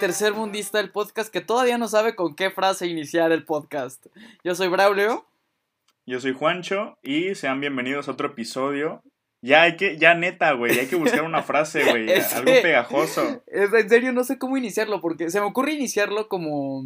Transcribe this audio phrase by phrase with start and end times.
[0.00, 4.06] Tercer Mundista, el podcast que todavía no sabe con qué frase iniciar el podcast.
[4.44, 5.24] Yo soy Braulio.
[6.04, 9.02] Yo soy Juancho y sean bienvenidos a otro episodio.
[9.40, 13.42] Ya hay que, ya neta, güey, hay que buscar una frase, güey, algo pegajoso.
[13.46, 16.84] En serio, no sé cómo iniciarlo, porque se me ocurre iniciarlo como,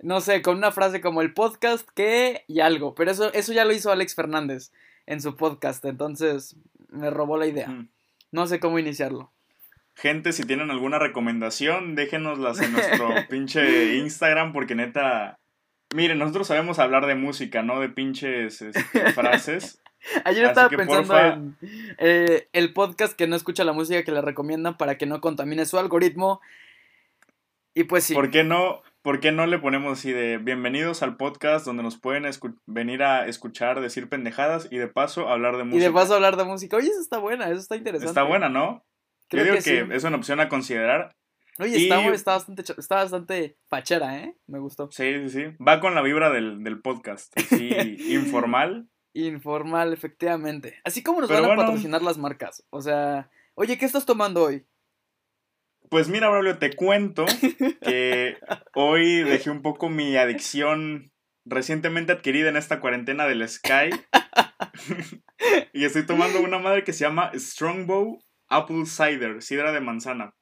[0.00, 3.64] no sé, con una frase como el podcast que y algo, pero eso, eso ya
[3.64, 4.72] lo hizo Alex Fernández
[5.06, 6.56] en su podcast, entonces
[6.88, 7.86] me robó la idea.
[8.32, 9.32] No sé cómo iniciarlo.
[9.98, 15.40] Gente, si tienen alguna recomendación, déjenoslas en nuestro pinche Instagram, porque neta.
[15.92, 19.82] Miren, nosotros sabemos hablar de música, no de pinches este, frases.
[20.24, 21.56] Ayer estaba pensando en
[21.98, 25.66] eh, el podcast que no escucha la música que le recomiendan para que no contamine
[25.66, 26.40] su algoritmo.
[27.74, 28.14] Y pues sí.
[28.14, 31.98] ¿Por qué no, por qué no le ponemos así de bienvenidos al podcast donde nos
[31.98, 32.24] pueden
[32.66, 35.82] venir a escuchar, decir pendejadas y de paso hablar de música?
[35.82, 36.76] Y de paso hablar de música.
[36.76, 38.10] Oye, eso está buena, eso está interesante.
[38.10, 38.84] Está buena, ¿no?
[39.28, 41.14] Creo Yo digo que, es una opción a considerar.
[41.58, 44.36] Oye, está, bastante, está bastante pachera, ¿eh?
[44.46, 44.90] Me gustó.
[44.92, 45.44] Sí, sí, sí.
[45.62, 47.32] Va con la vibra del, podcast.
[47.48, 47.68] Sí,
[48.14, 48.88] informal.
[49.12, 50.80] Informal, efectivamente.
[50.84, 52.64] Así como nos van a patrocinar las marcas.
[52.70, 54.66] O sea, oye, ¿qué estás tomando hoy?
[55.90, 57.26] Pues mira, Braulio, te cuento
[57.82, 58.36] que
[58.74, 61.12] hoy dejé un poco mi adicción
[61.44, 63.90] recientemente adquirida en esta cuarentena del Sky.
[65.72, 70.34] y estoy tomando una madre que se llama Strongbow Apple Cider, sidra de manzana.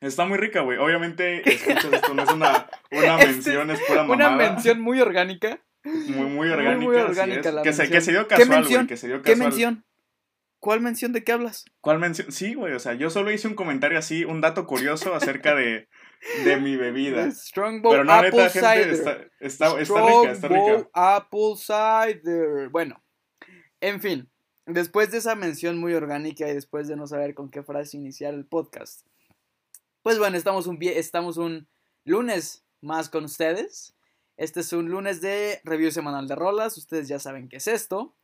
[0.00, 0.78] Está muy rica, güey.
[0.78, 4.34] Obviamente, escuchas esto, no es una, una este mención, es pura mamada.
[4.34, 5.60] Una mención muy orgánica.
[5.84, 6.84] Muy, muy orgánica.
[6.84, 8.86] Muy, orgánica la que, se, que se dio casual, güey.
[8.86, 9.36] Que se dio casual.
[9.38, 9.84] ¿Qué mención?
[10.60, 11.64] ¿Cuál mención de qué hablas?
[11.80, 12.30] ¿Cuál mención?
[12.30, 15.88] Sí, güey, o sea, yo solo hice un comentario así, un dato curioso acerca de,
[16.44, 17.30] de mi bebida.
[17.32, 18.90] Strongbow Pero no, Apple neta, Cider.
[18.90, 20.88] Está, está, está rica, está rica.
[20.92, 22.68] Apple Cider.
[22.68, 23.02] Bueno,
[23.80, 24.30] en fin.
[24.66, 28.34] Después de esa mención muy orgánica y después de no saber con qué frase iniciar
[28.34, 29.06] el podcast,
[30.02, 31.68] pues bueno, estamos un, estamos un
[32.04, 33.94] lunes más con ustedes.
[34.36, 38.14] Este es un lunes de review semanal de rolas, ustedes ya saben qué es esto.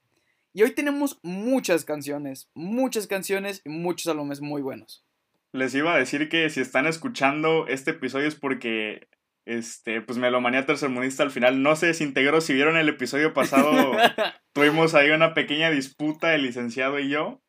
[0.52, 5.04] Y hoy tenemos muchas canciones, muchas canciones y muchos álbumes muy buenos.
[5.52, 9.08] Les iba a decir que si están escuchando este episodio es porque
[9.46, 12.40] este, pues Melomanía Tercermundista al final no se desintegró.
[12.40, 13.72] Si vieron el episodio pasado,
[14.52, 17.40] tuvimos ahí una pequeña disputa el licenciado y yo.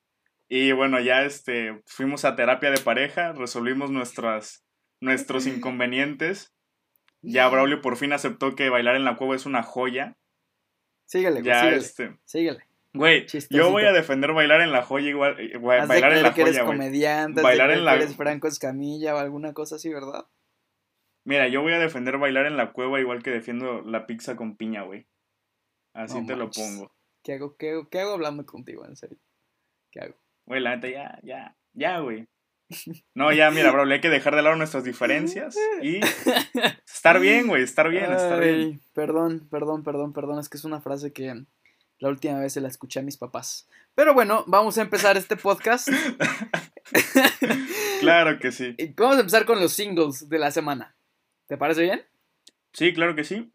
[0.48, 4.64] Y bueno, ya este, fuimos a terapia de pareja, resolvimos nuestras,
[5.02, 6.54] nuestros inconvenientes.
[7.22, 10.16] Ya Braulio por fin aceptó que bailar en la cueva es una joya.
[11.06, 12.60] Síguele, ya, síguele, este, síguele.
[12.94, 15.40] Güey, yo voy a defender bailar en la joya igual.
[15.40, 17.96] Eh, bailar en la que eres comediante, bailar en la...
[17.96, 20.26] eres Franco Escamilla o alguna cosa así, ¿verdad?
[21.28, 24.56] Mira, yo voy a defender bailar en la cueva igual que defiendo la pizza con
[24.56, 25.08] piña, güey.
[25.94, 26.96] Así te lo pongo.
[27.22, 29.18] ¿Qué hago, qué, hago, ¿Qué hago hablando contigo, en serio?
[29.92, 30.16] ¿Qué hago?
[30.46, 32.30] Güey, la neta, ya, ya, ya, güey.
[33.14, 36.00] No, ya, mira, bro, le hay que dejar de lado nuestras diferencias y
[36.86, 38.80] estar bien, güey, estar bien, estar bien.
[38.94, 41.44] Perdón, perdón, perdón, perdón, es que es una frase que
[42.00, 43.68] la última vez se la escuché a mis papás.
[43.96, 45.90] Pero bueno, vamos a empezar este podcast.
[48.00, 48.78] claro que sí.
[48.96, 50.97] Vamos a empezar con los singles de la semana.
[51.48, 52.02] ¿Te parece bien?
[52.74, 53.52] Sí, claro que sí.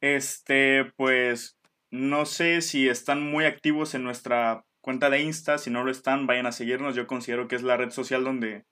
[0.00, 1.58] Este, pues,
[1.90, 5.58] no sé si están muy activos en nuestra cuenta de Insta.
[5.58, 6.94] Si no lo están, vayan a seguirnos.
[6.94, 8.64] Yo considero que es la red social donde,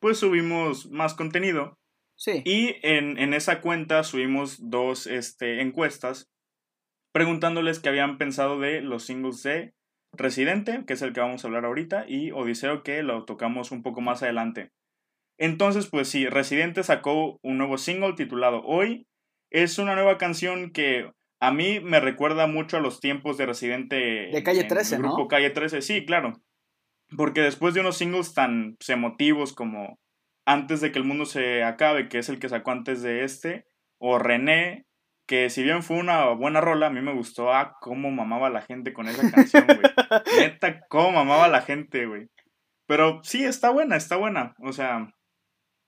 [0.00, 1.78] pues, subimos más contenido.
[2.16, 2.42] Sí.
[2.44, 6.30] Y en, en esa cuenta subimos dos este, encuestas
[7.12, 9.72] preguntándoles qué habían pensado de los singles de
[10.12, 13.82] Residente, que es el que vamos a hablar ahorita, y Odiseo, que lo tocamos un
[13.82, 14.70] poco más adelante.
[15.38, 19.06] Entonces, pues sí, Residente sacó un nuevo single titulado Hoy.
[19.50, 21.10] Es una nueva canción que
[21.40, 23.96] a mí me recuerda mucho a los tiempos de Residente.
[24.32, 26.32] De Calle 13, el grupo Calle 13, sí, claro.
[27.16, 29.98] Porque después de unos singles tan pues, emotivos como
[30.44, 33.66] Antes de que el mundo se acabe, que es el que sacó antes de este,
[33.98, 34.86] o René,
[35.26, 38.62] que si bien fue una buena rola, a mí me gustó, ah, cómo mamaba la
[38.62, 39.80] gente con esa canción, güey.
[40.38, 42.28] Neta, cómo mamaba la gente, güey.
[42.86, 44.54] Pero sí, está buena, está buena.
[44.60, 45.08] O sea,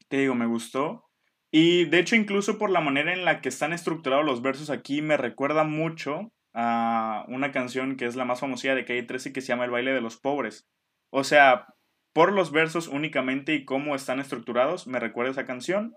[0.09, 1.05] te digo, me gustó.
[1.51, 5.01] Y de hecho, incluso por la manera en la que están estructurados los versos aquí,
[5.01, 9.41] me recuerda mucho a una canción que es la más famosa de Calle 13 que
[9.41, 10.69] se llama El baile de los pobres.
[11.11, 11.67] O sea,
[12.13, 15.95] por los versos únicamente y cómo están estructurados, me recuerda esa canción.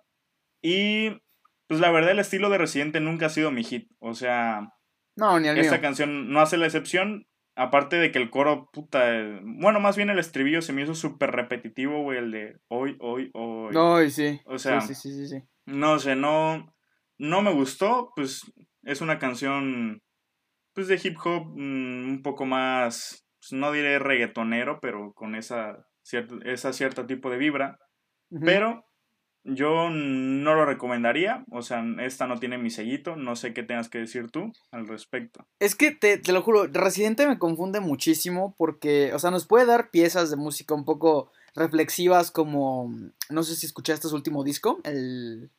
[0.62, 1.10] Y
[1.68, 3.90] pues la verdad, el estilo de Residente nunca ha sido mi hit.
[4.00, 4.70] O sea,
[5.16, 7.28] no, ni esta canción no hace la excepción.
[7.62, 9.06] Aparte de que el coro, puta.
[9.44, 12.18] Bueno, más bien el estribillo se me hizo súper repetitivo, güey.
[12.18, 13.72] El de hoy, hoy, hoy.
[13.72, 14.42] No, sí.
[14.46, 16.74] O sea, sí, sí, sí, sí, no sé, no.
[17.20, 18.14] No me gustó.
[18.16, 20.02] Pues es una canción.
[20.74, 23.28] Pues de hip hop mm, un poco más.
[23.40, 27.78] Pues, no diré reggaetonero, pero con esa cierta, esa cierta tipo de vibra.
[28.44, 28.86] Pero
[29.44, 33.90] yo no lo recomendaría, o sea, esta no tiene mi sellito, no sé qué tengas
[33.90, 35.46] que decir tú al respecto.
[35.60, 39.66] Es que te, te lo juro, Residente me confunde muchísimo porque, o sea, nos puede
[39.66, 42.94] dar piezas de música un poco reflexivas como,
[43.30, 45.50] no sé si escuchaste su último disco, el,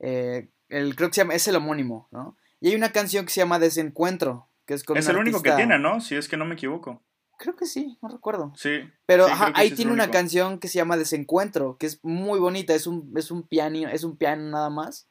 [0.00, 2.36] eh, el creo que se llama, es el homónimo, ¿no?
[2.60, 5.52] Y hay una canción que se llama Desencuentro, que es con Es el único que
[5.52, 6.00] tiene, ¿no?
[6.00, 7.02] Si es que no me equivoco.
[7.38, 8.52] Creo que sí, no recuerdo.
[8.56, 8.80] Sí.
[9.06, 13.12] Pero ahí tiene una canción que se llama Desencuentro, que es muy bonita, es un,
[13.16, 15.08] es un piano, es un piano nada más.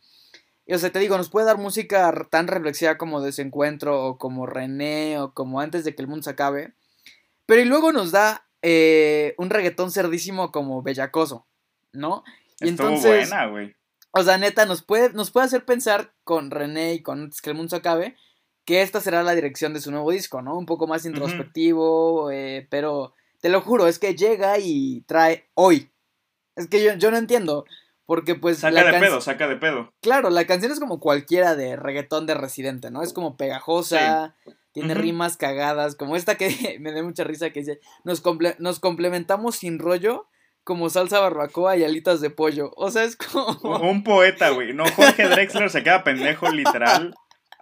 [0.66, 4.46] Y o sea, te digo, nos puede dar música tan reflexiva como Desencuentro, o como
[4.46, 6.74] René, o como Antes de que el mundo se acabe.
[7.46, 11.48] Pero y luego nos da eh, un reggaetón cerdísimo como Bellacoso,
[11.92, 12.24] ¿no?
[12.62, 13.76] Y entonces, buena, güey.
[14.12, 17.50] O sea, neta, nos puede, nos puede hacer pensar con René y con Antes que
[17.50, 18.16] el mundo se acabe
[18.66, 20.58] que esta será la dirección de su nuevo disco, ¿no?
[20.58, 25.92] Un poco más introspectivo, eh, pero te lo juro, es que llega y trae hoy.
[26.56, 27.66] Es que yo, yo no entiendo,
[28.06, 28.60] porque pues...
[28.60, 29.92] Saca de pedo, saca de pedo.
[30.02, 33.02] Claro, la canción es como cualquiera de reggaetón de Residente, ¿no?
[33.02, 34.36] Es como pegajosa,
[34.72, 38.24] tiene rimas cagadas, como esta que me da mucha risa que dice, nos,
[38.60, 40.28] nos complementamos sin rollo
[40.64, 42.72] como salsa barbacoa y alitas de pollo.
[42.78, 43.58] O sea, es como...
[43.80, 44.74] Un poeta, güey.
[44.74, 47.14] No, Jorge Drexler se queda pendejo literal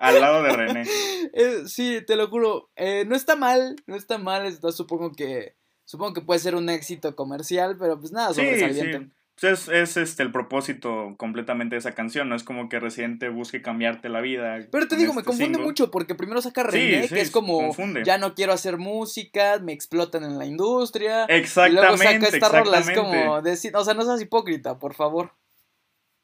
[0.02, 0.84] al lado de René.
[1.34, 2.70] Eh, sí, te lo juro.
[2.76, 4.46] Eh, no está mal, no está mal.
[4.46, 5.56] Está, supongo que
[5.86, 9.00] supongo que puede ser un éxito comercial, pero pues nada, sobresaliente.
[9.00, 13.30] Sí, pues es, este el propósito completamente de esa canción, no es como que Residente
[13.30, 14.60] busque cambiarte la vida.
[14.72, 18.18] Pero te digo, me este confunde mucho porque primero saca René, que es como ya
[18.18, 21.26] no quiero hacer música, me explotan en la industria.
[21.26, 21.82] Exactamente.
[21.82, 25.32] Y luego saca esta rola, es como decir, o sea, no seas hipócrita, por favor.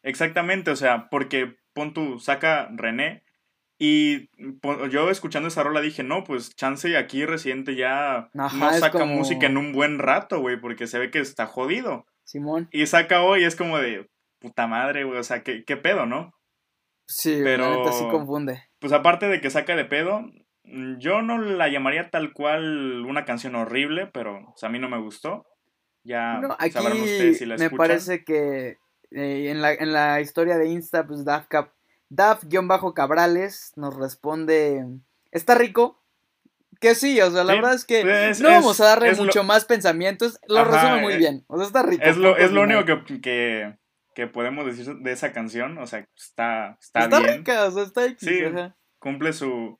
[0.04, 3.27] Exactamente, o sea, porque pon tu, saca René
[3.80, 4.30] y
[4.90, 9.58] yo escuchando esa rola dije, no, pues chance aquí Residente ya no saca música en
[9.58, 12.06] un buen rato, güey, porque se ve que está jodido.
[12.24, 12.68] Simón.
[12.72, 14.10] Y saca hoy es como de
[14.40, 16.34] puta madre, güey, o sea, ¿qué, qué pedo, ¿no?
[17.08, 18.64] Sí, pero la sí confunde.
[18.80, 20.26] Pues aparte de que saca de pedo,
[20.98, 24.90] yo no la llamaría tal cual una canción horrible, pero o sea, a mí no
[24.90, 25.46] me gustó.
[26.04, 26.42] Ya
[26.72, 27.72] sabrán ustedes si la escuchan.
[27.72, 28.78] Me parece que
[29.12, 31.50] eh, en, la, en la historia de Insta, pues Daft
[32.10, 34.86] Daf-Cabrales nos responde,
[35.32, 36.04] está rico.
[36.80, 39.66] Que sí, o sea, la verdad es que pues, no vamos a darle mucho más
[39.66, 40.40] pensamientos.
[40.48, 41.46] Lo resume muy eh, bien.
[41.48, 42.04] O sea, está rico.
[42.04, 43.76] Es lo, es lo único que,
[44.14, 45.80] que, podemos decir de esa canción.
[45.80, 48.42] O sea, está, está, está rica, o sea, está Sí,
[49.00, 49.80] cumple su,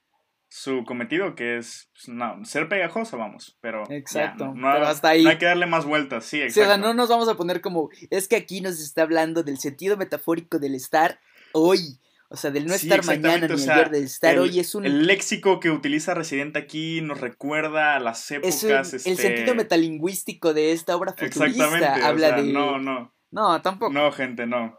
[0.50, 5.26] su cometido que es pues, no, ser pegajosa, vamos, pero exacto, no, hasta ahí.
[5.26, 6.62] hay que darle más vueltas, sí, exacto.
[6.62, 9.58] o sea, no nos vamos a poner como es que aquí nos está hablando del
[9.58, 11.20] sentido metafórico del estar
[11.54, 12.00] hoy.
[12.30, 14.86] O sea, del no estar mañana ni ayer, del estar hoy es un.
[14.86, 18.94] El léxico que utiliza Residente aquí nos recuerda a las épocas.
[18.94, 22.44] Es El sentido este metalingüístico de esta obra futurista habla de.
[22.44, 23.14] No, no.
[23.32, 23.94] No, tampoco.
[23.94, 24.78] No, gente, no.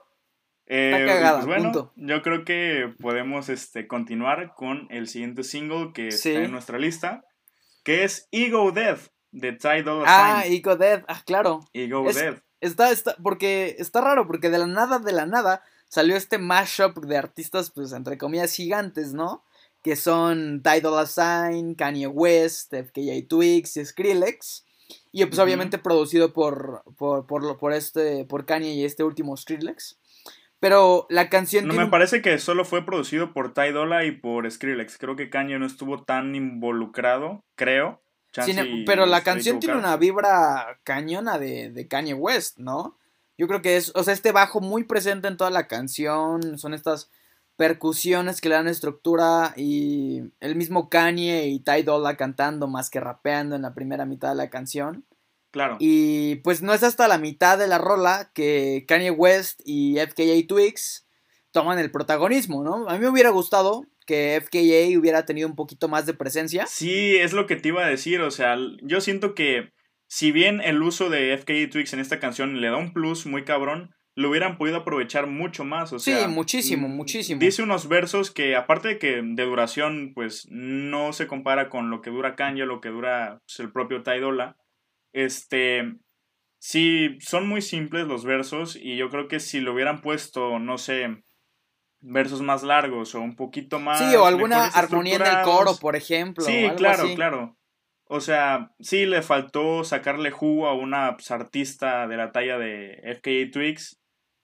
[0.66, 5.92] Está eh, cagada, pues bueno, yo creo que podemos este, continuar con el siguiente single
[5.94, 7.24] que está en nuestra lista,
[7.84, 11.60] que es Ego Death de Ty Dolla Ah, Ego Death, ah, claro.
[11.72, 12.42] Ego Death.
[12.60, 16.98] Está, está, porque está raro, porque de la nada, de la nada, salió este mashup
[17.04, 19.44] de artistas, pues, entre comillas, gigantes, ¿no?
[19.82, 24.64] Que son Ty Dolla Sign, Kanye West, FKJ Twigs y Skrillex.
[25.12, 29.98] Y pues obviamente producido por, por, por, este, por Kanye y este último Skrillex.
[30.60, 31.66] Pero la canción...
[31.68, 34.98] No, me parece que solo fue producido por Ty Dolla y por Skrillex.
[34.98, 38.02] Creo que Kanye no estuvo tan involucrado, creo.
[38.86, 42.98] pero la canción tiene una vibra cañona de, de Kanye West, ¿no?
[43.38, 46.74] Yo creo que es, o sea, este bajo muy presente en toda la canción, son
[46.74, 47.08] estas
[47.56, 53.00] percusiones que le dan estructura y el mismo Kanye y Ty Dolla cantando más que
[53.00, 55.04] rapeando en la primera mitad de la canción.
[55.50, 55.76] Claro.
[55.80, 60.46] Y pues no es hasta la mitad de la rola que Kanye West y FKA
[60.46, 61.06] Twigs
[61.50, 62.88] toman el protagonismo, ¿no?
[62.88, 66.66] A mí me hubiera gustado que FKA hubiera tenido un poquito más de presencia.
[66.66, 69.72] Sí, es lo que te iba a decir, o sea, yo siento que
[70.08, 73.44] si bien el uso de FKE Twix en esta canción le da un plus muy
[73.44, 75.92] cabrón, lo hubieran podido aprovechar mucho más.
[75.92, 77.38] O sea, sí, muchísimo, muchísimo.
[77.38, 82.00] Dice unos versos que, aparte de que de duración, pues no se compara con lo
[82.00, 84.56] que dura Kanye, lo que dura pues, el propio Taidola.
[85.12, 85.94] Este.
[86.60, 90.76] Sí, son muy simples los versos y yo creo que si lo hubieran puesto, no
[90.76, 91.22] sé,
[92.00, 93.98] versos más largos o un poquito más.
[93.98, 96.44] Sí, o alguna armonía en el coro, por ejemplo.
[96.44, 97.57] Sí, claro, claro.
[98.08, 103.00] O sea, sí le faltó sacarle jugo a una pues, artista de la talla de
[103.18, 104.00] FKA Twigs.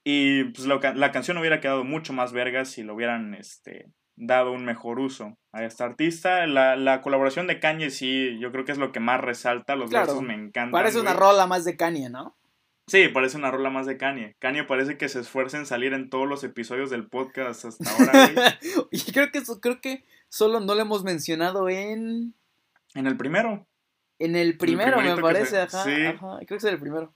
[0.07, 4.65] Y pues la canción hubiera quedado mucho más verga si le hubieran este, dado un
[4.65, 6.47] mejor uso a esta artista.
[6.47, 9.77] La, la, colaboración de Kanye sí, yo creo que es lo que más resalta.
[9.77, 10.73] Los versos me encantan.
[10.73, 12.37] Parece una rola más de Kanye, ¿no?
[12.87, 14.37] Sí, parece una rola más de Kanye.
[14.41, 18.29] Kanye parece que se esfuerza en salir en todos los episodios del podcast hasta ahora,
[18.29, 18.89] güey.
[18.91, 22.35] y creo que, creo que solo no lo hemos mencionado en...
[22.95, 23.67] En el primero.
[24.19, 26.07] En el primero, me parece, ajá, sí.
[26.07, 26.39] ajá.
[26.39, 27.15] Creo que es el primero.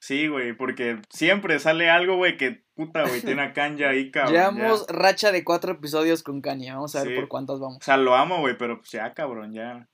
[0.00, 4.32] Sí, güey, porque siempre sale algo, güey, que puta, güey, tiene a Kanye ahí, cabrón.
[4.32, 7.76] Llevamos racha de cuatro episodios con Kanye, vamos a ver por cuántos vamos.
[7.76, 9.88] O sea, lo amo, güey, pero pues ya, cabrón, ya.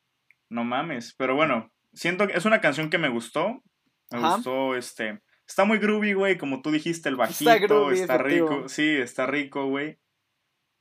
[0.49, 1.15] No mames.
[1.19, 3.63] Pero bueno, siento que es una canción que me gustó.
[4.11, 5.21] Me gustó, este.
[5.47, 8.69] Está muy groovy, güey, como tú dijiste, el bajito, está, groovy, está rico.
[8.69, 9.99] Sí, está rico, güey.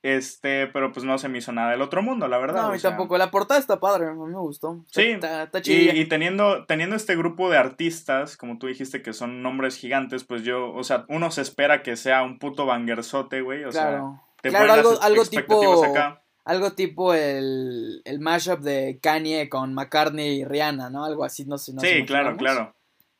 [0.03, 2.61] Este, pero pues no se me hizo nada del otro mundo, la verdad.
[2.61, 3.17] No, a mí tampoco.
[3.17, 4.83] La portada está padre, a mí me gustó.
[4.91, 9.13] Sí, está, está y, y, teniendo, teniendo este grupo de artistas, como tú dijiste que
[9.13, 13.41] son nombres gigantes, pues yo, o sea, uno se espera que sea un puto bangerzote,
[13.41, 13.63] güey.
[13.63, 14.21] O claro.
[14.21, 15.83] sea, te claro, algo, algo tipo.
[15.83, 16.23] Acá.
[16.45, 21.03] Algo tipo el, el mashup de Kanye con McCartney y Rihanna, ¿no?
[21.03, 21.73] Algo así, no sé.
[21.73, 22.73] No sí, claro, claro.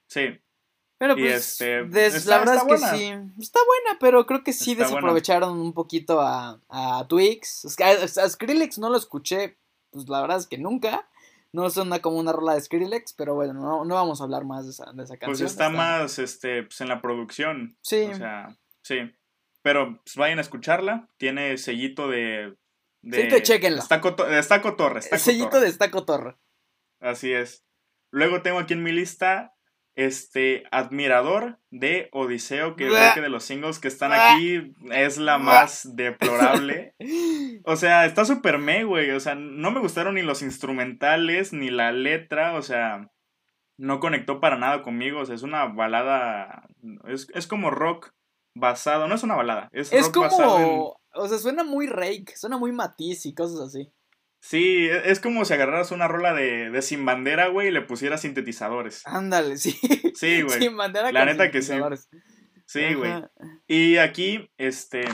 [0.07, 0.39] Sí.
[0.99, 1.83] Pero pues, este,
[2.27, 3.13] la verdad es que sí.
[3.39, 7.77] Está buena, pero creo que sí desaprovecharon un poquito a, a Twix.
[7.79, 9.57] a, Skrillex no lo escuché,
[9.91, 11.07] pues la verdad es que nunca.
[11.53, 14.65] No suena como una rola de Skrillex, pero bueno, no, no vamos a hablar más
[14.65, 15.37] de esa, de esa canción.
[15.37, 17.77] Pues está, más este, pues en la producción.
[17.81, 18.03] Sí.
[18.03, 19.11] O sea, sí.
[19.61, 21.09] Pero pues, vayan a escucharla.
[21.17, 22.55] Tiene sellito de.
[23.01, 23.81] de sí, te chequenla.
[23.81, 24.01] Está,
[24.37, 24.99] está cotorre.
[24.99, 26.37] Está sellito de está cotorre.
[26.99, 27.63] Así es.
[28.11, 29.56] Luego tengo aquí en mi lista
[29.97, 35.39] este admirador de Odiseo, que creo que de los singles que están aquí es la
[35.39, 36.95] más deplorable.
[37.65, 39.11] O sea, está súper me, güey.
[39.11, 42.55] O sea, no me gustaron ni los instrumentales, ni la letra.
[42.55, 43.09] O sea,
[43.77, 45.19] no conectó para nada conmigo.
[45.19, 46.67] O sea, es una balada.
[47.05, 48.11] Es, como rock
[48.55, 49.07] basado.
[49.07, 49.69] No es una balada.
[49.73, 50.29] Es, rock como.
[50.29, 52.37] Basado O sea, suena muy rake.
[52.37, 53.91] Suena muy matiz y cosas así.
[54.39, 57.82] Sí, e, es como si agarraras una rola de, de Sin Bandera, güey, y le
[57.82, 59.06] pusieras sintetizadores.
[59.06, 59.79] Ándale, sí.
[60.15, 60.60] Sí, güey.
[60.60, 61.74] Sin Bandera La neta que sí.
[62.65, 63.13] Sí, güey.
[63.67, 65.06] Y aquí, este,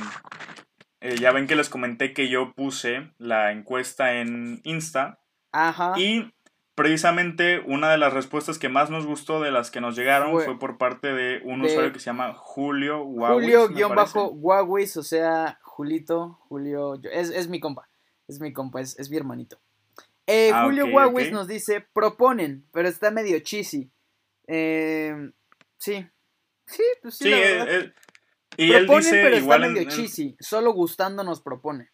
[1.01, 5.19] eh, ya ven que les comenté que yo puse la encuesta en Insta.
[5.51, 5.93] Ajá.
[5.97, 6.33] Y
[6.75, 10.57] precisamente una de las respuestas que más nos gustó de las que nos llegaron fue,
[10.57, 13.55] por parte de un usuario que se llama Julio Huawis.
[13.55, 17.87] Julio-Huawis, o sea, Julito, Julio, es, es mi compa.
[18.27, 19.59] Es mi compa, es, mi hermanito.
[20.25, 23.91] Eh, ah, Julio okay, nos dice, proponen, pero está medio cheesy.
[24.47, 25.31] Eh,
[25.77, 26.05] sí.
[26.65, 27.69] Sí, pues sí, la verdad.
[27.69, 27.93] Eh, eh,
[28.57, 30.35] y proponen, él dice, pero está medio cheesy.
[30.39, 31.89] Solo gustándonos propone.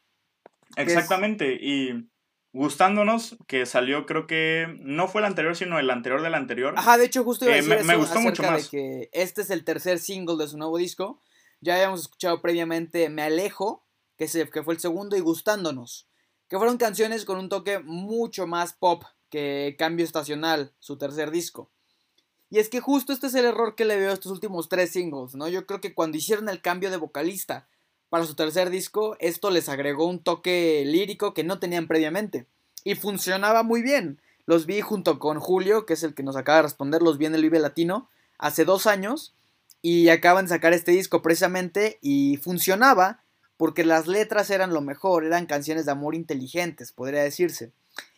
[0.76, 2.10] Exactamente, y
[2.54, 6.76] gustándonos, que salió creo que no fue el anterior, sino el anterior del anterior.
[6.78, 8.64] Ajá, de hecho justo iba a decir me, me gustó mucho más.
[8.64, 11.22] de que este es el tercer single de su nuevo disco.
[11.62, 13.86] Ya habíamos escuchado previamente Me Alejo,
[14.18, 16.08] que, se, que fue el segundo, y Gustándonos
[16.50, 21.70] que fueron canciones con un toque mucho más pop que Cambio Estacional, su tercer disco.
[22.50, 24.92] Y es que justo este es el error que le veo a estos últimos tres
[24.92, 25.48] singles, ¿no?
[25.48, 27.68] Yo creo que cuando hicieron el cambio de vocalista
[28.10, 32.48] para su tercer disco, esto les agregó un toque lírico que no tenían previamente.
[32.84, 34.20] Y funcionaba muy bien.
[34.48, 37.28] Los vi junto con Julio, que es el que nos acaba de responder, los vi
[37.28, 39.36] en el Vive Latino hace dos años.
[39.84, 43.24] Y acaban de sacar este disco precisamente y funcionaba
[43.60, 47.74] porque las letras eran lo mejor, eran canciones de amor inteligentes, podría decirse.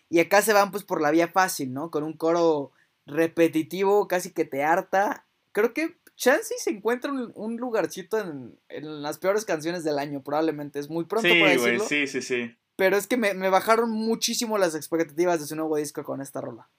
[0.08, 1.90] Y acá se van pues por la vía fácil, ¿no?
[1.90, 2.74] Con un coro
[3.08, 5.26] repetitivo, casi que te harta.
[5.52, 8.56] Creo que Chansey se encuentra un, lugarcito en,
[9.02, 10.78] las peores canciones del año, probablemente.
[10.78, 11.86] Es muy pronto para decirlo.
[11.86, 12.56] sí, sí, sí.
[12.76, 16.40] Pero es que me, me, bajaron muchísimo las expectativas de su nuevo disco con esta
[16.40, 16.70] rola.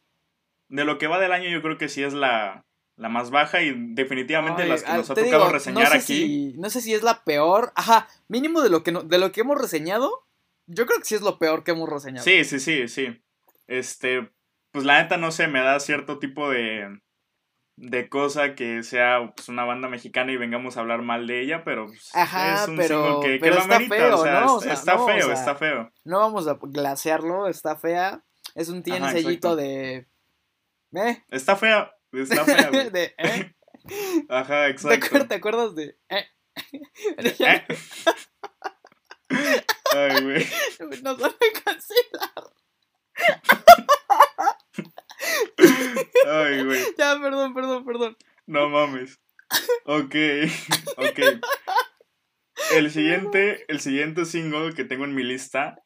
[0.69, 2.65] De lo que va del año, yo creo que sí es la,
[2.97, 6.55] la más baja y definitivamente las que nos ha tocado reseñar aquí.
[6.59, 7.73] no sé si es la peor.
[7.75, 10.27] Ajá, mínimo de lo que de lo que hemos reseñado,
[10.67, 12.25] yo creo que sí es lo peor que hemos reseñado.
[12.25, 13.23] Sí, sí, sí, sí.
[13.67, 14.31] Este,
[14.71, 17.01] pues la neta no sé, me da cierto tipo de
[17.77, 21.65] de cosa que sea pues, una banda mexicana y vengamos a hablar mal de ella,
[21.65, 25.91] pero pues, es un pero, que, lo está Feo, o sea, está feo, está feo.
[26.05, 28.23] No vamos a glasearlo, está fea.
[28.55, 30.07] Es un tiene sellito de
[30.95, 31.25] ¿Eh?
[31.31, 33.55] Está fea, Está fea, de, ¿eh?
[34.29, 35.27] Ajá, exacto.
[35.27, 35.97] ¿Te, acuerdas de?
[36.09, 36.27] ¿Eh?
[37.19, 37.67] ¿Eh?
[39.95, 40.47] Ay, güey.
[41.03, 42.53] Nos van a cancelar.
[46.27, 46.85] Ay, güey.
[46.99, 48.17] Ya, perdón, perdón, perdón.
[48.47, 49.19] No mames.
[49.85, 50.15] Ok,
[50.97, 51.19] ok.
[52.73, 55.83] El siguiente, el siguiente single que tengo en mi lista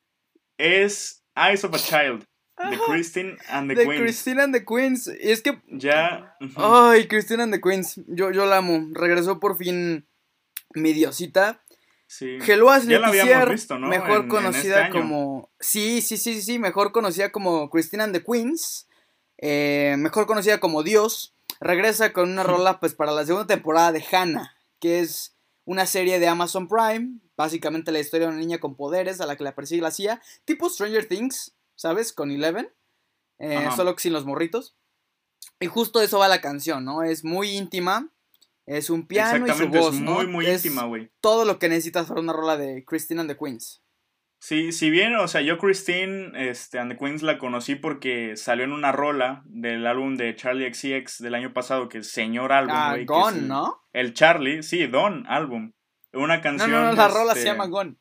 [0.58, 2.26] es Eyes of a Child.
[2.56, 4.00] The Christine and the, the Queens.
[4.00, 5.08] Christine and the Queens.
[5.08, 5.60] Y es que.
[5.68, 6.36] Ya.
[6.56, 8.00] Ay, Christine and the Queens.
[8.06, 8.88] Yo, yo la amo.
[8.92, 10.06] Regresó por fin
[10.74, 11.62] mi diosita.
[12.06, 12.38] Sí.
[12.40, 13.88] Geloas ya la habíamos visto, ¿no?
[13.88, 15.50] Mejor conocida este como.
[15.60, 18.88] Sí, sí, sí, sí, Mejor conocida como Christine and the Queens.
[19.38, 21.34] Eh, mejor conocida como Dios.
[21.60, 26.18] regresa con una rola pues para la segunda temporada de Hannah, que es una serie
[26.18, 29.54] de Amazon Prime, básicamente la historia de una niña con poderes a la que la
[29.54, 32.12] persigue la CIA, tipo Stranger Things, ¿sabes?
[32.12, 32.68] Con Eleven,
[33.38, 34.76] eh, solo que sin los morritos.
[35.60, 37.02] Y justo eso va la canción, ¿no?
[37.02, 38.10] Es muy íntima,
[38.66, 41.10] es un piano y su voz, es muy, muy íntima, güey.
[41.20, 43.82] Todo lo que necesitas para una rola de Christine and the Queens.
[44.38, 48.64] Sí, si bien, o sea, yo Christine este, and the Queens la conocí porque salió
[48.64, 52.74] en una rola del álbum de Charlie XCX del año pasado, que es Señor Álbum,
[52.76, 53.82] ah, Gone, ¿no?
[53.92, 55.72] El Charlie, sí, Don Álbum.
[56.12, 56.70] Una canción.
[56.70, 57.96] No, no, la rola se este, llama Gone.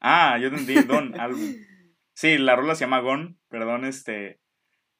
[0.00, 1.54] Ah, yo entendí, Don Álbum.
[2.18, 4.40] Sí, la rola se llama Gone, perdón, este.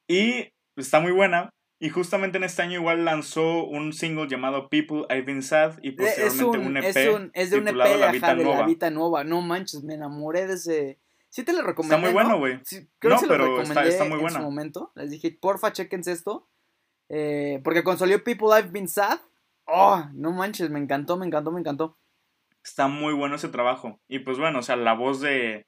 [0.06, 1.50] Y está muy buena.
[1.80, 5.90] Y justamente en este año igual lanzó un single llamado People I've Been Sad y
[5.90, 9.24] posteriormente un, EP es, un, es de un EP de, la, Vida de la.
[9.24, 11.00] No manches, me enamoré de ese...
[11.28, 12.60] Sí te lo recomendé, Está muy bueno, güey.
[12.62, 14.36] Sí, creo no, que se pero lo recomendé está, muy buena.
[14.36, 14.92] en su momento.
[14.94, 16.48] Les dije, porfa, chequense esto.
[17.08, 19.18] Eh, porque cuando salió People I've Been Sad,
[19.64, 21.98] oh, no manches, me encantó, me encantó, me encantó.
[22.62, 23.98] Está muy bueno ese trabajo.
[24.06, 25.66] Y pues bueno, o sea, la voz de...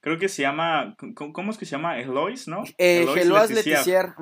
[0.00, 0.96] Creo que se llama...
[1.14, 1.98] ¿Cómo es que se llama?
[1.98, 2.64] Elois, ¿no?
[2.78, 4.14] Eh, Elois Letizier.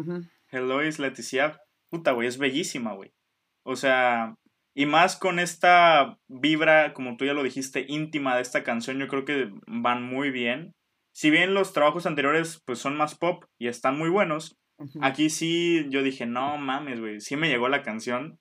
[0.99, 3.13] Leticia, puta, güey, es bellísima, güey.
[3.65, 4.35] O sea,
[4.75, 9.09] y más con esta vibra, como tú ya lo dijiste, íntima de esta canción, yo
[9.09, 10.73] creo que van muy bien.
[11.13, 14.57] Si bien los trabajos anteriores, pues son más pop y están muy buenos,
[15.01, 18.39] aquí sí yo dije, no mames, güey, sí me llegó la canción.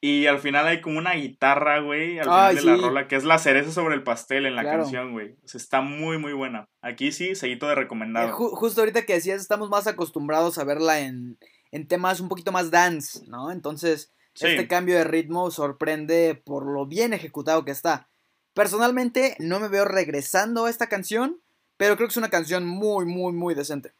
[0.00, 3.24] Y al final hay como una guitarra, güey, al final de la rola, que es
[3.24, 5.32] la cereza sobre el pastel en la canción, güey.
[5.42, 6.68] O sea, está muy, muy buena.
[6.82, 8.28] Aquí sí, seguito de recomendado.
[8.28, 11.38] Eh, justo ahorita que decías, estamos más acostumbrados a verla en,
[11.70, 13.50] en temas un poquito más dance, ¿no?
[13.50, 18.10] Entonces, este cambio de ritmo sorprende por lo bien ejecutado que está.
[18.54, 21.40] Personalmente, no me veo regresando a esta canción,
[21.76, 23.94] pero creo que es una canción muy, muy, muy decente.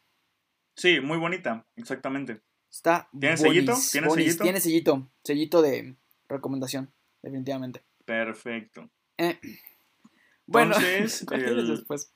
[0.75, 2.41] Sí, muy bonita, exactamente.
[2.69, 3.73] Está ¿Tiene sellito?
[3.91, 4.43] ¿Tiene sellito?
[4.43, 5.11] Tiene sellito.
[5.23, 5.95] Sellito de
[6.27, 7.83] recomendación, definitivamente.
[8.05, 8.89] Perfecto.
[9.17, 9.39] Eh,
[10.45, 11.25] bueno, Entonces,
[11.67, 12.13] después?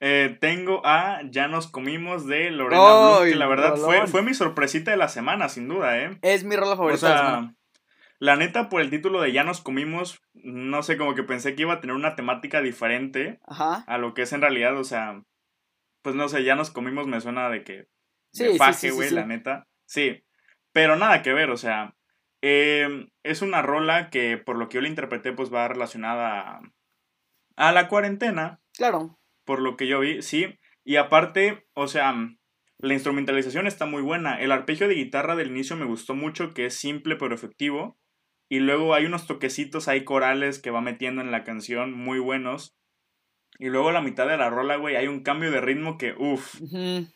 [0.00, 4.90] Eh, tengo a Ya nos comimos de Lorena que la verdad fue, fue, mi sorpresita
[4.90, 6.18] de la semana, sin duda, ¿eh?
[6.22, 6.96] Es mi rola favorita.
[6.96, 7.54] O sea,
[8.18, 11.62] la neta, por el título de Ya nos comimos, no sé, como que pensé que
[11.62, 15.22] iba a tener una temática diferente a lo que es en realidad, o sea,
[16.02, 17.88] pues no sé, Ya nos comimos me suena de que
[18.36, 19.66] Sí, faje, güey, la neta.
[19.86, 20.22] Sí,
[20.72, 21.94] pero nada que ver, o sea,
[22.42, 26.60] em, es una rola que por lo que yo la interpreté, pues va relacionada
[27.56, 28.60] a, la cuarentena.
[28.74, 29.18] Claro.
[29.46, 30.58] Por lo que yo vi, sí.
[30.84, 32.14] Y aparte, o sea,
[32.78, 34.38] la instrumentalización está muy buena.
[34.38, 37.98] El arpegio de guitarra del inicio me gustó mucho, que es simple pero efectivo.
[38.50, 42.76] Y luego hay unos toquecitos ahí corales que va metiendo en la canción muy buenos.
[43.58, 46.14] Y luego a la mitad de la rola, güey, hay un cambio de ritmo que,
[46.18, 46.60] uff,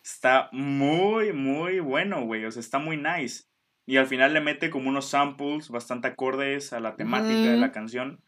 [0.03, 2.45] está muy, muy bueno, güey.
[2.45, 3.45] O sea, está muy nice.
[3.87, 7.73] Y al final le mete como unos samples bastante acordes a la temática de la
[7.73, 8.23] canción.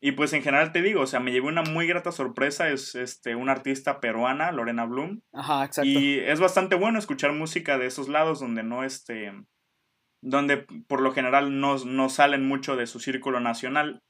[0.00, 2.70] Y pues en general te digo, o sea, me llevé una muy grata sorpresa.
[2.70, 5.22] Es este, una artista peruana, Lorena Bloom.
[5.32, 5.88] Ajá, exacto.
[5.88, 9.32] Y es bastante bueno escuchar música de esos lados donde no, este,
[10.22, 14.02] donde por lo general no, no salen mucho de su círculo nacional.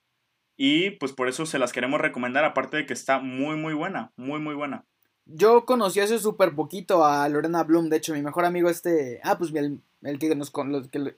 [0.57, 4.13] Y pues por eso se las queremos recomendar, aparte de que está muy, muy buena,
[4.17, 4.85] muy, muy buena.
[5.27, 9.37] Yo conocí hace súper poquito a Lorena Bloom, de hecho, mi mejor amigo este, ah,
[9.37, 11.15] pues el, el que nos el que,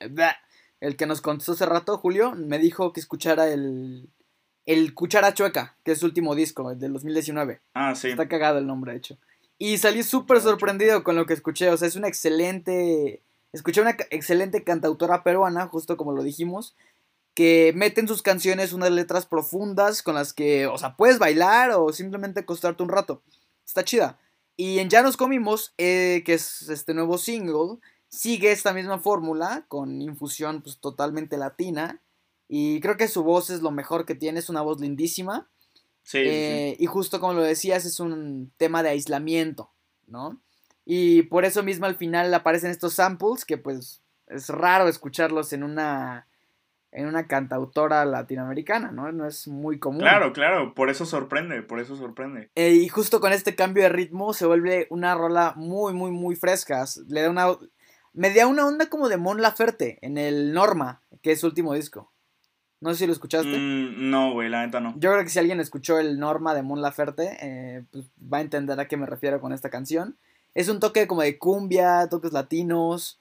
[0.81, 4.09] el que nos contestó hace rato, Julio, me dijo que escuchara el,
[4.64, 7.61] el Cuchara Chueca, que es su último disco, el del 2019.
[7.74, 8.09] Ah, sí.
[8.09, 9.18] Está cagado el nombre, de hecho.
[9.59, 13.22] Y salí súper sorprendido con lo que escuché, o sea, es una excelente,
[13.53, 16.77] escuché una excelente cantautora peruana, justo como lo dijimos,
[17.38, 21.92] que meten sus canciones unas letras profundas con las que, o sea, puedes bailar o
[21.92, 23.22] simplemente acostarte un rato.
[23.64, 24.18] Está chida.
[24.57, 29.66] Y en Ya nos comimos, eh, que es este nuevo single, sigue esta misma fórmula
[29.68, 32.03] con infusión pues totalmente latina.
[32.48, 35.48] Y creo que su voz es lo mejor que tiene, es una voz lindísima.
[36.03, 39.70] Sí, eh, Y justo como lo decías, es un tema de aislamiento,
[40.09, 40.40] ¿no?
[40.85, 45.62] Y por eso mismo al final aparecen estos samples que pues es raro escucharlos en
[45.62, 46.27] una
[46.90, 49.12] en una cantautora latinoamericana, ¿no?
[49.12, 50.01] No es muy común.
[50.01, 52.51] Claro, claro, por eso sorprende, por eso sorprende.
[52.55, 56.37] Eh, y justo con este cambio de ritmo se vuelve una rola muy, muy, muy
[56.37, 56.85] fresca.
[57.09, 57.46] Le da una...
[58.14, 61.74] Me da una onda como de Mon Laferte en el Norma, que es su último
[61.74, 62.11] disco.
[62.81, 63.57] No sé si lo escuchaste.
[63.57, 64.94] Mm, no, güey, la neta no.
[64.96, 68.42] Yo creo que si alguien escuchó el Norma de Mon Laferte, eh, pues va a
[68.42, 70.16] entender a qué me refiero con esta canción.
[70.55, 73.18] Es un toque como de cumbia, toques latinos.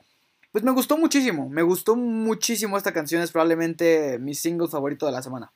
[0.58, 5.12] Pues me gustó muchísimo, me gustó muchísimo esta canción, es probablemente mi single favorito de
[5.12, 5.54] la semana.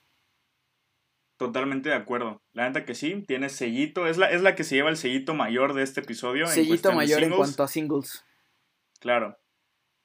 [1.38, 2.44] Totalmente de acuerdo.
[2.54, 5.34] La neta que sí, tiene sellito, es la, es la que se lleva el sellito
[5.34, 6.46] mayor de este episodio.
[6.46, 8.24] Sellito mayor en cuanto a singles.
[9.00, 9.40] Claro.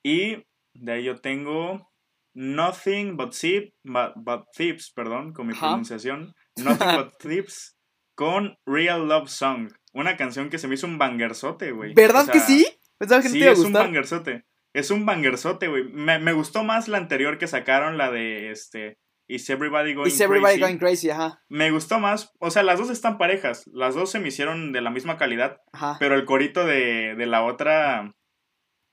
[0.02, 1.92] Y De ahí yo tengo
[2.32, 6.34] Nothing But, Thieves, perdón, con mi pronunciación.
[6.56, 7.76] Nothing But Thieves
[8.14, 9.68] con Real Love Song.
[9.92, 11.92] Una canción que se me hizo un bangerzote, güey.
[11.92, 12.66] ¿Verdad que sí?
[12.96, 14.46] Pensaba que sí, es un bangerzote.
[14.76, 15.84] Es un bangerzote, güey.
[15.84, 18.98] Me, me, gustó más la anterior que sacaron, la de este.
[19.26, 21.42] Is Everybody Going Is Everybody Going Crazy, ajá.
[21.48, 22.32] Me gustó más.
[22.40, 23.66] O sea, las dos están parejas.
[23.72, 25.62] Las dos se me hicieron de la misma calidad.
[25.72, 25.96] Ajá.
[25.98, 28.14] Pero el corito de, de la otra.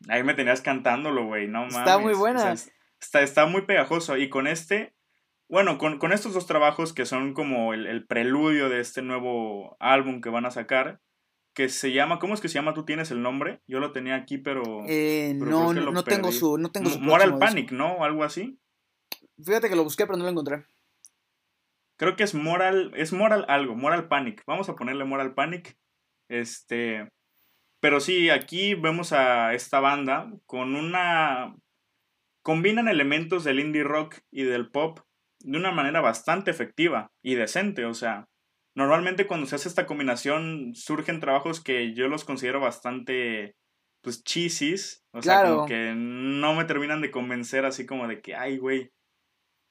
[0.08, 1.50] Ahí me tenías cantándolo, güey.
[1.50, 1.76] No mames.
[1.76, 2.54] Está muy buena.
[3.02, 4.15] está, está muy pegajoso.
[4.15, 4.96] Y con este.
[5.50, 9.76] Bueno, con, con estos dos trabajos que son como el, el preludio de este nuevo
[9.82, 11.02] álbum que van a sacar
[11.53, 12.73] que se llama, ¿cómo es que se llama?
[12.73, 13.61] ¿Tú tienes el nombre?
[13.67, 14.63] Yo lo tenía aquí, pero...
[14.87, 16.57] Eh, no, no tengo su...
[16.57, 18.03] No tengo su Moral Panic, ¿no?
[18.03, 18.59] Algo así.
[19.43, 20.65] Fíjate que lo busqué, pero no lo encontré.
[21.97, 24.43] Creo que es Moral, es Moral algo, Moral Panic.
[24.47, 25.77] Vamos a ponerle Moral Panic.
[26.29, 27.07] Este...
[27.79, 31.55] Pero sí, aquí vemos a esta banda con una...
[32.41, 34.99] Combinan elementos del indie rock y del pop
[35.39, 38.27] de una manera bastante efectiva y decente, o sea
[38.75, 43.55] normalmente cuando se hace esta combinación surgen trabajos que yo los considero bastante
[44.01, 48.36] pues chisis, o sea, como que no me terminan de convencer así como de que,
[48.36, 48.91] ay, güey.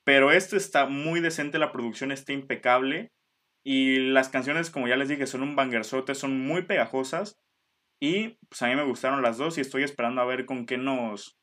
[0.05, 3.13] Pero esto está muy decente, la producción está impecable
[3.65, 7.39] y las canciones, como ya les dije, son un bangerzote, son muy pegajosas
[8.01, 10.79] y pues a mí me gustaron las dos y estoy esperando a ver con qué
[10.79, 11.39] nos,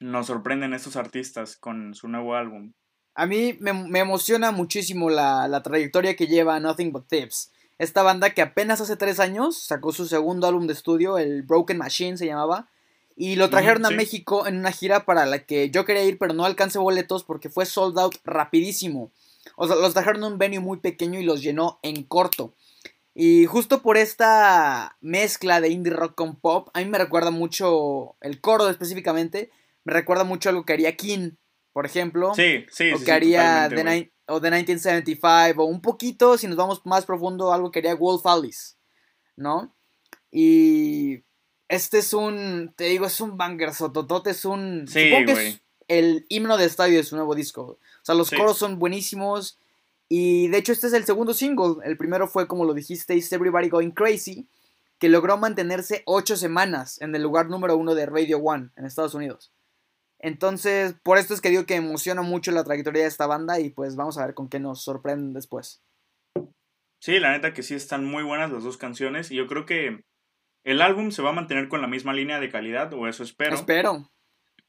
[0.00, 2.72] nos sorprenden estos artistas con su nuevo álbum.
[3.14, 7.50] A mí me, emociona muchísimo la, trayectoria que lleva Nothing But Tips.
[7.78, 11.78] Esta banda que apenas hace tres años sacó su segundo álbum de estudio, el Broken
[11.78, 12.68] Machine se llamaba.
[13.16, 16.32] Y lo trajeron a México en una gira para la que yo quería ir, pero
[16.32, 19.10] no alcancé boletos porque fue sold out rapidísimo.
[19.56, 22.54] O sea, los trajeron en un venue muy pequeño y los llenó en corto.
[23.14, 28.14] Y justo por esta mezcla de indie rock con pop, a mí me recuerda mucho,
[28.20, 29.50] el coro específicamente,
[29.84, 31.32] me recuerda mucho algo que haría King
[31.72, 32.34] por ejemplo.
[32.34, 36.84] Sí, sí, O que haría The, o The 1975, o un poquito, si nos vamos
[36.84, 38.74] más profundo, algo que haría Wolf Alice,
[39.36, 39.74] ¿no?
[40.30, 41.24] Y
[41.68, 44.86] este es un, te digo, es un banger sototote, es un...
[44.88, 47.62] Sí, supongo que es el himno de estadio de su nuevo disco.
[47.62, 49.58] O sea, los coros son buenísimos.
[50.08, 51.84] Y de hecho este es el segundo single.
[51.84, 54.48] El primero fue, como lo dijiste, Is Everybody Going Crazy,
[55.00, 59.14] que logró mantenerse ocho semanas en el lugar número uno de Radio One en Estados
[59.14, 59.50] Unidos.
[60.22, 63.70] Entonces, por esto es que digo que emociona mucho la trayectoria de esta banda y
[63.70, 65.82] pues vamos a ver con qué nos sorprenden después.
[67.00, 70.04] Sí, la neta que sí están muy buenas las dos canciones y yo creo que
[70.64, 73.54] el álbum se va a mantener con la misma línea de calidad o eso espero.
[73.54, 74.10] Espero.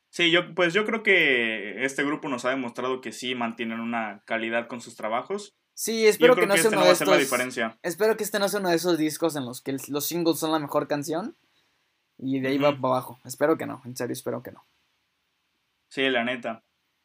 [0.09, 4.23] Sí, yo pues yo creo que este grupo nos ha demostrado que sí mantienen una
[4.25, 5.57] calidad con sus trabajos.
[5.73, 7.17] Sí, espero que no sea este uno de estos.
[7.17, 7.77] diferencia.
[7.81, 10.51] Espero que este no sea uno de esos discos en los que los singles son
[10.51, 11.35] la mejor canción
[12.17, 13.19] y de ahí va para abajo.
[13.25, 14.65] Espero que no, en serio espero que no.
[15.91, 16.63] Sí, la neta.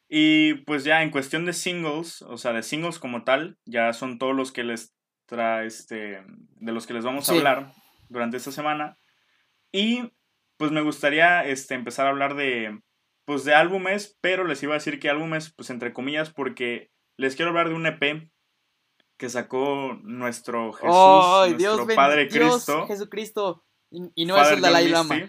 [0.08, 4.18] Y pues ya en cuestión de singles, o sea, de singles como tal, ya son
[4.18, 4.94] todos los que les
[5.26, 7.72] trae, este, de los que les vamos a hablar
[8.08, 8.96] durante esta semana.
[9.72, 10.12] Y
[10.56, 12.80] pues me gustaría este, empezar a hablar de,
[13.24, 17.34] pues de álbumes, pero les iba a decir que álbumes, pues entre comillas, porque les
[17.34, 18.30] quiero hablar de un EP
[19.18, 22.86] que sacó nuestro Jesús, nuestro Padre Cristo.
[22.86, 23.64] Jesucristo.
[23.90, 25.28] Y, no es el Dalai Lama.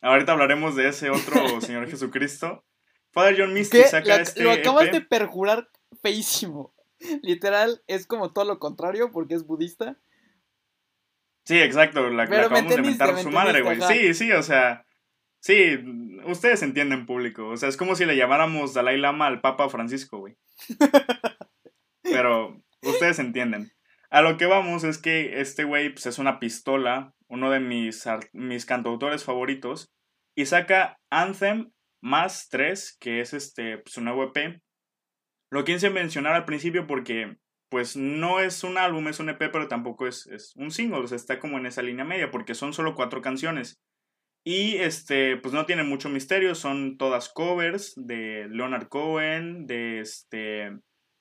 [0.00, 2.64] Ahorita hablaremos de ese otro Señor Jesucristo.
[3.12, 4.42] Father John Misty saca este.
[4.42, 5.68] Lo acabas de perjurar
[6.02, 6.74] feísimo.
[7.22, 9.98] Literal, es como todo lo contrario porque es budista.
[11.44, 12.08] Sí, exacto.
[12.10, 13.80] La, acabamos de mentar su madre, güey.
[13.82, 14.86] Sí, sí, o sea.
[15.40, 15.78] Sí,
[16.26, 17.48] ustedes entienden público.
[17.48, 20.36] O sea, es como si le llamáramos Dalai Lama al Papa Francisco, güey.
[22.02, 23.72] Pero ustedes entienden.
[24.10, 28.04] A lo que vamos es que este güey pues, es una pistola, uno de mis,
[28.32, 29.90] mis cantautores favoritos,
[30.36, 31.70] y saca Anthem
[32.02, 34.60] más 3, que es este, pues, su nuevo EP.
[35.50, 37.36] Lo quise mencionar al principio porque
[37.70, 41.06] pues no es un álbum, es un EP, pero tampoco es, es un single, o
[41.06, 43.80] sea, está como en esa línea media, porque son solo cuatro canciones.
[44.44, 50.70] Y este, pues no tiene mucho misterio, son todas covers de Leonard Cohen, de este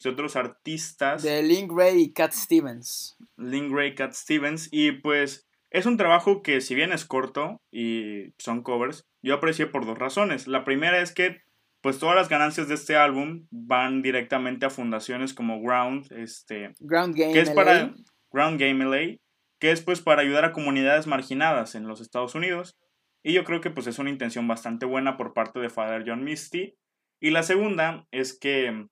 [0.04, 1.24] de otros artistas.
[1.24, 3.18] De Link Ray y Cat Stevens.
[3.38, 4.70] Link Ray, Cat Stevens.
[4.72, 9.68] Y pues es un trabajo que si bien es corto y son covers, yo aprecié
[9.68, 10.48] por dos razones.
[10.48, 11.42] La primera es que
[11.82, 17.16] pues todas las ganancias de este álbum van directamente a fundaciones como Ground, este, Ground
[17.16, 17.94] Game que es para
[18.32, 19.18] Ground Game LA,
[19.60, 22.78] que es pues para ayudar a comunidades marginadas en los Estados Unidos.
[23.24, 26.24] Y yo creo que pues es una intención bastante buena por parte de Father John
[26.24, 26.76] Misty.
[27.22, 28.88] Y la segunda es que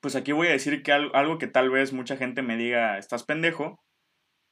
[0.00, 3.24] pues aquí voy a decir que algo que tal vez mucha gente me diga, estás
[3.24, 3.82] pendejo,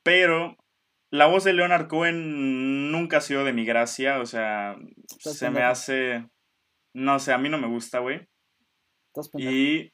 [0.02, 0.56] pero
[1.14, 4.76] la voz de Leonard Cohen nunca ha sido de mi gracia, o sea,
[5.20, 6.28] se me hace...
[6.92, 8.26] No sé, a mí no me gusta, güey.
[9.34, 9.92] Y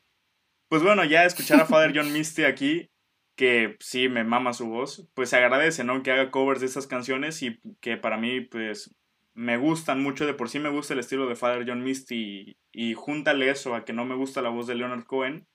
[0.71, 2.91] pues bueno, ya escuchar a Father John Misty aquí,
[3.37, 6.03] que sí me mama su voz, pues se agradece, ¿no?
[6.03, 8.97] Que haga covers de estas canciones y que para mí, pues,
[9.35, 12.57] me gustan mucho, de por sí me gusta el estilo de Father John Misty y,
[12.73, 15.47] y júntale eso a que no me gusta la voz de Leonard Cohen,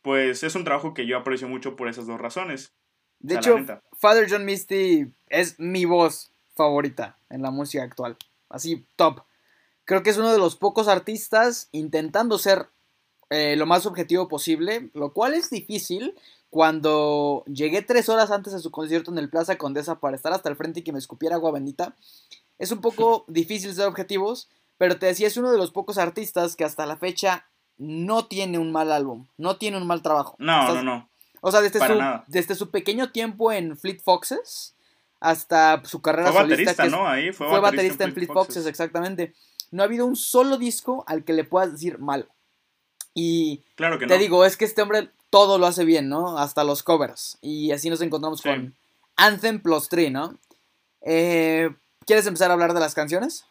[0.00, 2.74] pues es un trabajo que yo aprecio mucho por esas dos razones.
[3.24, 3.56] De hecho,
[3.96, 8.18] Father John Misty es mi voz favorita en la música actual.
[8.50, 9.22] Así, top.
[9.86, 12.68] Creo que es uno de los pocos artistas intentando ser
[13.30, 16.14] eh, lo más objetivo posible, lo cual es difícil
[16.50, 20.50] cuando llegué tres horas antes de su concierto en el Plaza Condesa para estar hasta
[20.50, 21.96] el frente y que me escupiera agua bendita.
[22.58, 26.56] Es un poco difícil ser objetivos, pero te decía, es uno de los pocos artistas
[26.56, 27.46] que hasta la fecha
[27.78, 30.36] no tiene un mal álbum, no tiene un mal trabajo.
[30.38, 31.08] No, no, no.
[31.46, 34.74] O sea, desde su, desde su pequeño tiempo en Fleet Foxes
[35.20, 37.06] hasta su carrera fue Baterista, ¿no?
[37.06, 38.64] Ahí fue, fue baterista, en Fleet, Foxes.
[38.64, 39.34] exactamente.
[39.70, 42.28] No ha habido un solo disco al que le puedas decir mal.
[43.12, 46.38] Y claro que te digo, es que este hombre todo lo hace bien, ¿no?
[46.38, 47.36] Hasta los covers.
[47.42, 48.74] Y así nos encontramos con
[49.16, 50.38] Anthem Plus 3, ¿no?
[51.02, 51.68] Eh,
[52.06, 53.44] ¿Quieres empezar a hablar de las canciones?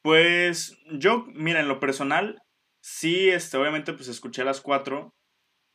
[0.00, 2.42] Pues yo, mira, en lo personal,
[2.80, 5.12] sí, este, obviamente, pues escuché las cuatro,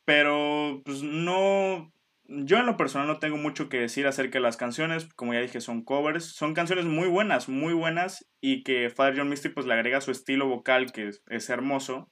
[0.08, 1.92] pero pues no,
[2.28, 5.42] yo en lo personal no tengo mucho que decir acerca de las canciones, como ya
[5.42, 9.66] dije, son covers, son canciones muy buenas, muy buenas, y que Father John Misty pues
[9.66, 12.10] le agrega su estilo vocal, que es, hermoso,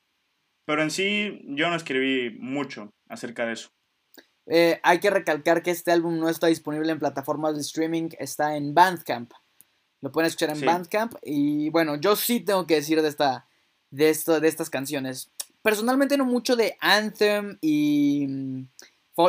[0.66, 3.70] pero en sí yo no escribí mucho acerca de eso.
[4.48, 8.58] Eh, hay que recalcar que este álbum no está disponible en plataformas de streaming, está
[8.58, 9.32] en Bandcamp.
[10.02, 11.14] Lo pueden escuchar en Bandcamp.
[11.24, 13.48] Y bueno, yo sí tengo que decir de, esta,
[13.90, 15.32] de, esto, de estas canciones.
[15.66, 18.28] Personalmente no mucho de Anthem y...
[18.30, 18.68] Mm,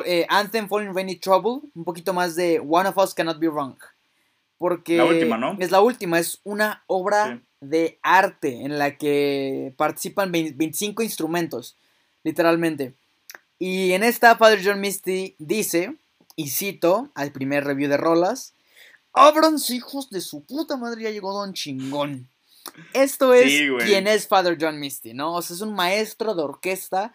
[0.04, 1.70] eh, Anthem, Falling Rainy Trouble.
[1.74, 3.76] Un poquito más de One of Us Cannot Be Wrong.
[4.58, 4.98] Porque...
[4.98, 5.56] La última, ¿no?
[5.58, 6.18] Es la última.
[6.18, 11.74] Es una obra de arte en la que participan 25 instrumentos.
[12.22, 12.92] Literalmente.
[13.58, 15.96] Y en esta, Father John Misty dice,
[16.36, 18.52] y cito al primer review de Rolas,
[19.14, 22.28] Ábranse, hijos de su puta madre, ya llegó Don Chingón.
[22.92, 23.46] Esto es
[23.84, 25.34] quien es Father John Misty, ¿no?
[25.34, 27.12] O sea, es un maestro de orquesta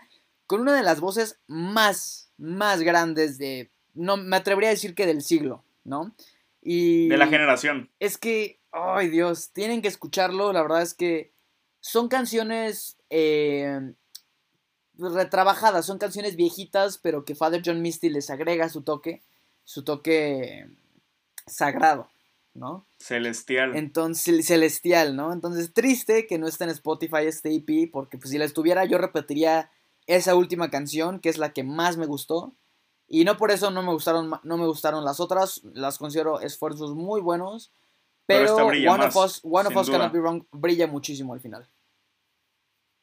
[0.47, 3.71] con una de las voces más, más grandes de.
[3.93, 6.13] No, me atrevería a decir que del siglo, ¿no?
[6.61, 7.07] Y.
[7.07, 7.89] De la generación.
[7.99, 8.59] Es que.
[8.71, 10.53] Ay, Dios, tienen que escucharlo.
[10.53, 11.31] La verdad es que
[11.79, 12.97] son canciones.
[13.09, 13.93] Eh,
[14.97, 19.21] retrabajadas, son canciones viejitas, pero que Father John Misty les agrega su toque.
[19.63, 20.67] Su toque
[21.47, 22.09] sagrado,
[22.53, 22.87] ¿no?
[22.97, 23.75] Celestial.
[23.75, 25.33] Entonces, celestial, ¿no?
[25.33, 28.97] Entonces, triste que no esté en Spotify este EP, porque pues, si la estuviera yo
[28.97, 29.71] repetiría
[30.07, 32.55] esa última canción, que es la que más me gustó.
[33.07, 36.95] Y no por eso no me gustaron, no me gustaron las otras, las considero esfuerzos
[36.95, 37.73] muy buenos.
[38.25, 41.67] Pero, One, of Us, One of Us Cannot Be Wrong brilla muchísimo al final.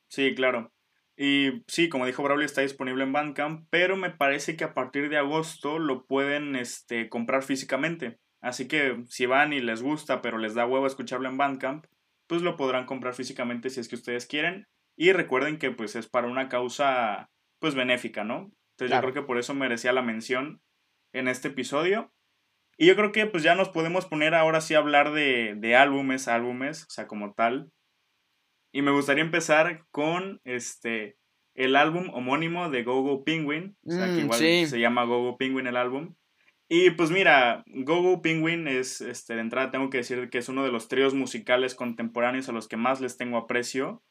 [0.08, 0.72] Sí, claro.
[1.16, 5.08] Y sí, como dijo Braulio, está disponible en Bandcamp, pero me parece que a partir
[5.08, 8.18] de agosto lo pueden este, comprar físicamente.
[8.40, 11.86] Así que si van y les gusta, pero les da huevo escucharlo en Bandcamp,
[12.28, 14.66] pues lo podrán comprar físicamente si es que ustedes quieren.
[14.96, 18.52] Y recuerden que pues es para una causa pues benéfica, ¿no?
[18.72, 20.60] Entonces yo creo que por eso merecía la mención
[21.12, 22.12] en este episodio.
[22.76, 25.74] Y yo creo que pues ya nos podemos poner ahora sí a hablar de, de
[25.74, 27.72] álbumes, álbumes, o sea, como tal.
[28.72, 31.16] Y me gustaría empezar con este
[31.54, 35.66] el álbum homónimo de Gogo Penguin, o sea, que mm, igual se llama Gogo Penguin
[35.66, 36.14] el álbum.
[36.68, 40.64] Y pues mira, Gogo Penguin es, este, de entrada tengo que decir que es uno
[40.64, 44.02] de los tríos musicales contemporáneos a los que más les tengo aprecio.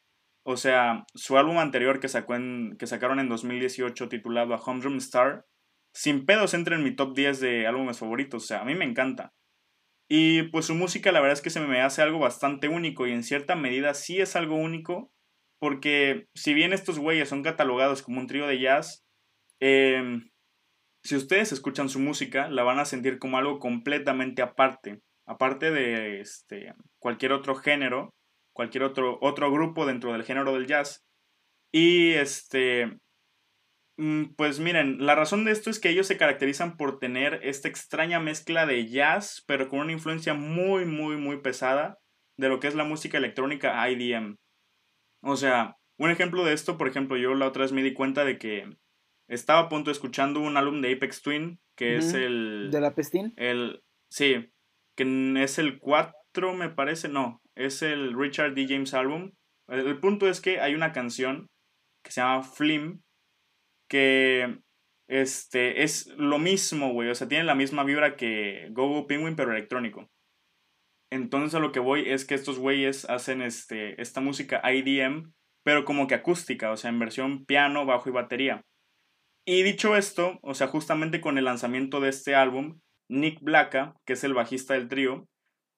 [0.43, 4.97] O sea, su álbum anterior que, sacó en, que sacaron en 2018 titulado A Humdrum
[4.97, 5.45] Star,
[5.93, 8.43] sin pedos entra en mi top 10 de álbumes favoritos.
[8.43, 9.33] O sea, a mí me encanta.
[10.09, 13.11] Y pues su música la verdad es que se me hace algo bastante único y
[13.11, 15.11] en cierta medida sí es algo único
[15.59, 19.05] porque si bien estos güeyes son catalogados como un trío de jazz,
[19.59, 20.21] eh,
[21.03, 26.21] si ustedes escuchan su música, la van a sentir como algo completamente aparte, aparte de
[26.21, 28.13] este, cualquier otro género,
[28.53, 31.05] cualquier otro, otro grupo dentro del género del jazz.
[31.71, 32.97] Y este,
[33.97, 37.67] mm, pues miren, la razón de esto es que ellos se caracterizan por tener esta
[37.67, 41.99] extraña mezcla de jazz, pero con una influencia muy, muy, muy pesada
[42.37, 44.37] de lo que es la música electrónica IDM.
[45.21, 48.23] O sea, un ejemplo de esto, por ejemplo, yo la otra vez me di cuenta
[48.23, 48.69] de que
[49.27, 52.69] estaba a punto de escuchando un álbum de Apex Twin, que es el...
[52.71, 53.33] ¿De la Pestín?
[53.35, 54.51] El, sí,
[54.95, 58.65] que es el 4, me parece, no, es el Richard D.
[58.67, 59.31] James álbum.
[59.67, 61.47] El, punto es que hay una canción
[62.03, 63.01] que se llama Flim,
[63.89, 64.59] que
[65.07, 69.51] este, es lo mismo, güey, o sea, tiene la misma vibra que Gogo Penguin, pero
[69.51, 70.09] electrónico.
[71.11, 75.85] Entonces a lo que voy es que estos güeyes hacen este, esta música IDM, pero
[75.85, 78.63] como que acústica, o sea, en versión piano, bajo y batería.
[79.49, 84.13] Y dicho esto, o sea, justamente con el lanzamiento de este álbum, Nick Blacka, que
[84.13, 85.25] es el bajista del trío,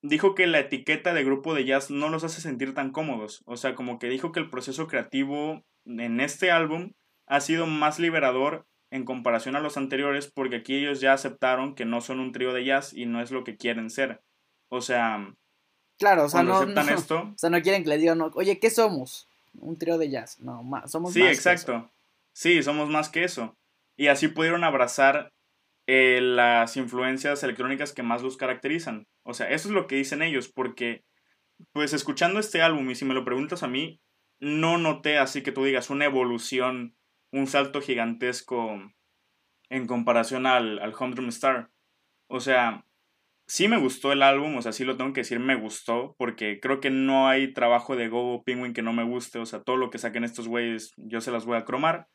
[0.02, 3.44] dijo que la etiqueta de grupo de jazz no los hace sentir tan cómodos.
[3.46, 6.94] O sea, como que dijo que el proceso creativo en este álbum
[7.28, 11.86] ha sido más liberador en comparación a los anteriores porque aquí ellos ya aceptaron que
[11.86, 14.20] no son un trío de jazz y no es lo que quieren ser.
[14.70, 15.32] O sea,
[16.00, 18.72] claro, o sea, no, aceptan esto, o sea, no quieren que les digan, oye, ¿qué
[18.72, 19.30] somos?
[19.54, 20.40] Un trío de jazz.
[20.40, 21.92] No, más, somos sí, exacto.
[22.34, 23.59] Sí, somos más que eso.
[24.00, 25.34] Y así pudieron abrazar
[25.86, 29.08] eh, las influencias electrónicas que más los caracterizan.
[29.24, 31.04] O sea, eso es lo que dicen ellos, porque,
[31.74, 34.00] pues escuchando este álbum, y si me lo preguntas a mí,
[34.40, 36.96] no noté así que tú digas una evolución,
[37.34, 38.82] un salto gigantesco
[39.70, 41.70] en comparación al, al Humdrum Star.
[42.30, 42.86] O sea,
[43.48, 46.62] sí me gustó el álbum, o sea, sí lo tengo que decir, me gustó, porque
[46.62, 49.76] creo que no hay trabajo de Gogo Penguin que no me guste, o sea, todo
[49.76, 52.08] lo que saquen estos güeyes, yo se las voy a cromar.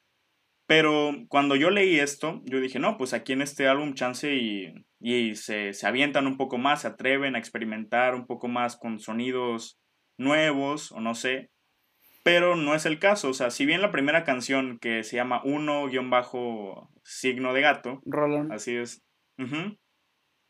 [0.67, 4.73] Pero cuando yo leí esto, yo dije, no, pues aquí en este álbum chance y,
[4.99, 8.99] y se, se avientan un poco más, se atreven a experimentar un poco más con
[8.99, 9.79] sonidos
[10.19, 11.51] nuevos, o no sé.
[12.23, 15.43] Pero no es el caso, o sea, si bien la primera canción que se llama
[15.45, 18.01] uno guion bajo signo de gato,
[18.49, 19.03] así es,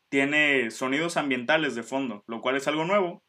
[0.09, 3.23] tiene sonidos ambientales de fondo, lo cual es algo nuevo,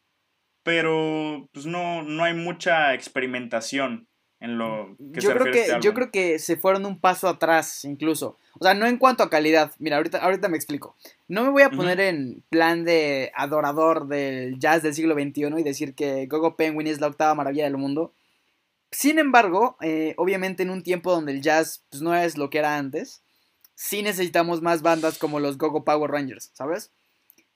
[0.63, 4.07] pero pues no, no hay mucha experimentación
[4.39, 7.85] en lo que yo creo que este yo creo que se fueron un paso atrás
[7.85, 8.39] incluso.
[8.59, 9.73] O sea no en cuanto a calidad.
[9.79, 10.97] Mira ahorita ahorita me explico.
[11.29, 15.63] No me voy a poner en plan de adorador del jazz del siglo XXI y
[15.63, 18.13] decir que Gogo Penguin es la octava maravilla del mundo.
[18.91, 22.59] Sin embargo eh, obviamente en un tiempo donde el jazz pues, no es lo que
[22.59, 23.23] era antes
[23.77, 26.91] sí necesitamos más bandas como los Gogo Power Rangers, ¿sabes?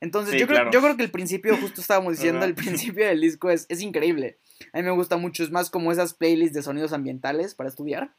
[0.00, 3.50] Entonces, yo, creo, yo creo que el principio, justo estábamos diciendo, el principio del disco
[3.50, 4.38] es, es increíble.
[4.72, 8.14] A mí me gusta mucho, es más como esas playlists de sonidos ambientales para estudiar.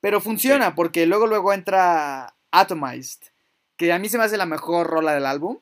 [0.00, 3.22] Pero funciona porque luego luego entra Atomized,
[3.76, 5.60] que a mí se me hace la mejor rola del álbum,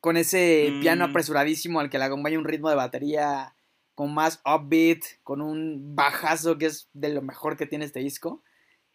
[0.00, 1.10] con ese piano mm.
[1.10, 3.54] apresuradísimo al que le acompaña un ritmo de batería
[3.94, 8.42] con más upbeat, con un bajazo que es de lo mejor que tiene este disco.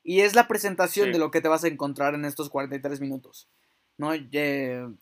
[0.04, 3.50] Y es la presentación de lo que te vas a encontrar en estos 43 minutos.
[3.98, 4.12] ¿No?
[4.30, 4.96] ¿Quieres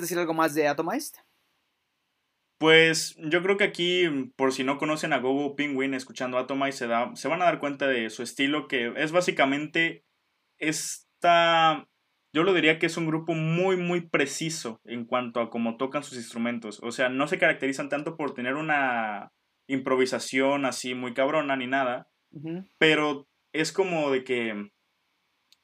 [0.00, 1.16] decir algo más de Atomized?
[2.60, 4.04] Pues yo creo que aquí,
[4.36, 7.58] por si no conocen a Gogo Penguin escuchando Atomized, se, da, se van a dar
[7.58, 10.04] cuenta de su estilo, que es básicamente
[10.58, 11.88] esta...
[12.34, 16.02] Yo lo diría que es un grupo muy, muy preciso en cuanto a cómo tocan
[16.02, 16.80] sus instrumentos.
[16.82, 19.32] O sea, no se caracterizan tanto por tener una
[19.66, 22.08] improvisación así muy cabrona ni nada,
[22.76, 24.70] pero es como de que,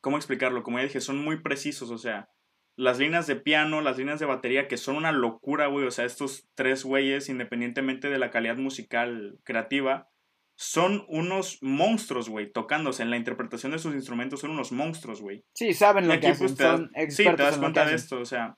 [0.01, 0.63] ¿cómo explicarlo?
[0.63, 2.31] Como ya dije, son muy precisos, o sea,
[2.77, 6.05] las líneas de piano, las líneas de batería, que son una locura, güey, o sea,
[6.05, 10.11] estos tres güeyes, independientemente de la calidad musical creativa,
[10.57, 13.03] son unos monstruos, güey, tocándose.
[13.03, 15.45] En la interpretación de sus instrumentos son unos monstruos, güey.
[15.55, 18.57] Sí, saben lo que hacen, pues, Sí, te das cuenta de esto, o sea,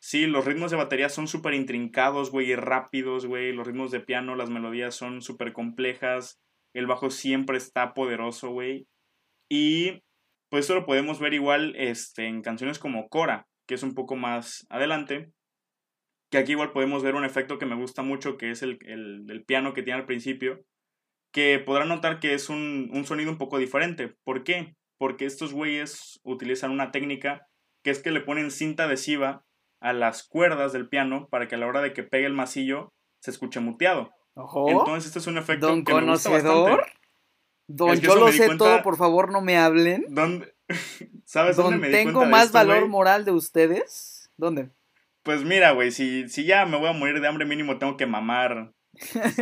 [0.00, 4.00] sí, los ritmos de batería son súper intrincados, güey, y rápidos, güey, los ritmos de
[4.00, 6.40] piano, las melodías son súper complejas,
[6.74, 8.86] el bajo siempre está poderoso, güey.
[9.48, 10.02] Y
[10.48, 14.16] pues eso lo podemos ver igual este, en canciones como Cora, que es un poco
[14.16, 15.30] más adelante.
[16.28, 19.44] Que aquí igual podemos ver un efecto que me gusta mucho, que es el, el,
[19.44, 20.64] piano que tiene al principio.
[21.32, 24.12] Que podrán notar que es un, un sonido un poco diferente.
[24.24, 24.74] ¿Por qué?
[24.98, 27.46] Porque estos güeyes utilizan una técnica
[27.84, 29.44] que es que le ponen cinta adhesiva
[29.80, 32.92] a las cuerdas del piano para que a la hora de que pegue el masillo
[33.20, 34.10] se escuche muteado.
[34.34, 36.84] Entonces este es un efecto Don que conocedor.
[37.68, 40.06] Don, yo lo sé todo, por favor no me hablen.
[40.08, 40.52] ¿Dónde?
[41.24, 44.30] ¿Sabes dónde me di tengo más valor moral de ustedes?
[44.36, 44.70] ¿Dónde?
[45.22, 48.06] Pues mira, güey, si, si ya me voy a morir de hambre mínimo tengo que
[48.06, 48.72] mamar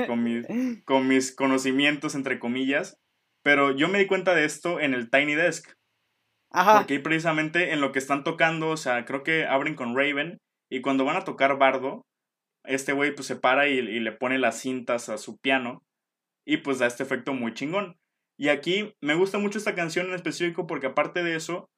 [0.06, 0.46] con, mis,
[0.84, 2.98] con mis conocimientos, entre comillas.
[3.42, 5.70] Pero yo me di cuenta de esto en el Tiny Desk.
[6.50, 6.78] Ajá.
[6.78, 10.38] Porque ahí precisamente en lo que están tocando, o sea, creo que abren con Raven.
[10.70, 12.04] Y cuando van a tocar Bardo,
[12.64, 15.82] este güey pues se para y, le pone las cintas a su piano
[16.44, 17.96] y pues da este efecto muy chingón.
[18.38, 21.68] Y aquí me gusta mucho esta canción en específico porque aparte de eso,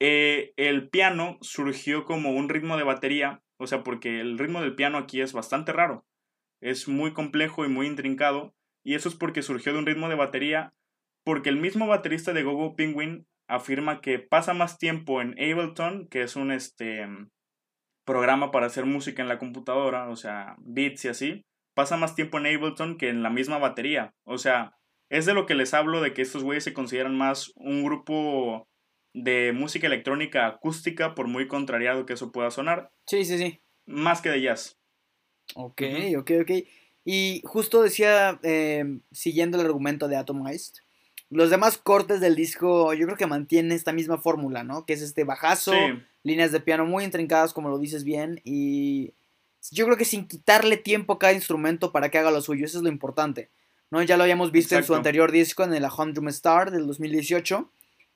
[0.00, 4.74] eh, el piano surgió como un ritmo de batería, o sea, porque el ritmo del
[4.74, 6.06] piano aquí es bastante raro,
[6.62, 10.14] es muy complejo y muy intrincado, y eso es porque surgió de un ritmo de
[10.14, 10.72] batería,
[11.24, 16.22] porque el mismo baterista de Gogo Penguin afirma que pasa más tiempo en Ableton, que
[16.22, 17.06] es un este
[18.06, 22.38] programa para hacer música en la computadora, o sea, beats y así, pasa más tiempo
[22.38, 24.14] en Ableton que en la misma batería.
[24.24, 24.76] O sea,
[25.08, 28.68] es de lo que les hablo de que estos güeyes se consideran más un grupo
[29.12, 32.92] de música electrónica acústica, por muy contrariado que eso pueda sonar.
[33.06, 33.60] Sí, sí, sí.
[33.86, 34.78] Más que de jazz.
[35.54, 35.82] Ok,
[36.18, 36.50] ok, ok.
[37.04, 40.74] Y justo decía, eh, siguiendo el argumento de Atomized,
[41.30, 44.84] los demás cortes del disco yo creo que mantienen esta misma fórmula, ¿no?
[44.84, 45.72] Que es este bajazo,
[46.22, 49.14] líneas de piano muy intrincadas, como lo dices bien, y
[49.70, 52.78] yo creo que sin quitarle tiempo a cada instrumento para que haga lo suyo, eso
[52.78, 53.50] es lo importante.
[53.90, 54.02] ¿No?
[54.02, 57.70] Ya lo habíamos visto en su anterior disco, en el A Humdrum Star del 2018,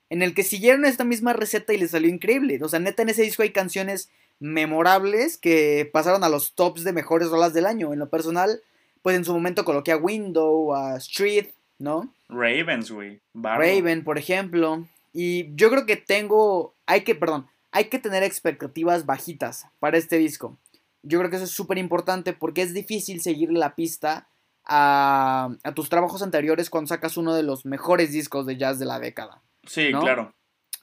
[0.09, 2.59] en el que siguieron esta misma receta y le salió increíble.
[2.61, 4.09] O sea, neta, en ese disco hay canciones
[4.39, 7.93] memorables que pasaron a los tops de mejores rolas del año.
[7.93, 8.61] En lo personal,
[9.01, 11.47] pues en su momento coloqué a Window, a Street,
[11.77, 12.13] ¿no?
[12.27, 13.21] Ravens, güey.
[13.33, 14.87] Raven, por ejemplo.
[15.13, 20.17] Y yo creo que tengo, hay que, perdón, hay que tener expectativas bajitas para este
[20.17, 20.57] disco.
[21.03, 24.27] Yo creo que eso es súper importante porque es difícil seguir la pista
[24.65, 28.99] a, tus trabajos anteriores cuando sacas uno de los mejores discos de jazz de la
[28.99, 29.41] década.
[29.65, 30.33] Sí, claro.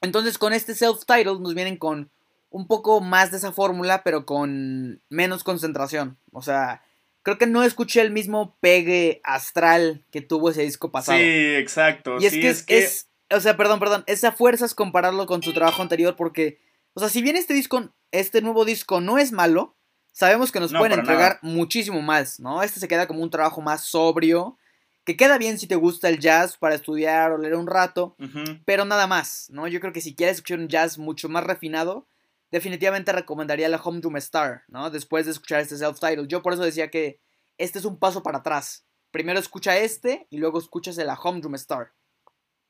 [0.01, 2.11] Entonces con este self-titled nos vienen con
[2.51, 6.18] un poco más de esa fórmula, pero con menos concentración.
[6.33, 6.83] O sea,
[7.22, 11.18] creo que no escuché el mismo pegue astral que tuvo ese disco pasado.
[11.18, 11.24] Sí,
[11.57, 12.16] exacto.
[12.20, 15.43] Y es, que, es, que es, o sea, perdón, perdón, esa fuerza es compararlo con
[15.43, 16.61] su trabajo anterior porque,
[16.95, 19.76] o sea, si bien este disco, este nuevo disco no es malo,
[20.18, 22.60] sabemos que nos pueden entregar muchísimo más, ¿no?
[22.64, 24.58] Este se queda como un trabajo más sobrio,
[25.04, 28.16] que queda bien si te gusta el jazz para estudiar o leer un rato,
[28.64, 29.68] pero nada más, ¿no?
[29.68, 32.08] Yo creo que si quieres escuchar un jazz mucho más refinado,
[32.50, 34.90] definitivamente recomendaría la Home Room Star, ¿no?
[34.90, 36.26] Después de escuchar este self-title.
[36.26, 37.20] Yo por eso decía que
[37.56, 38.88] este es un paso para atrás.
[39.12, 41.92] Primero escucha este y luego escuchas el la Home Room Star.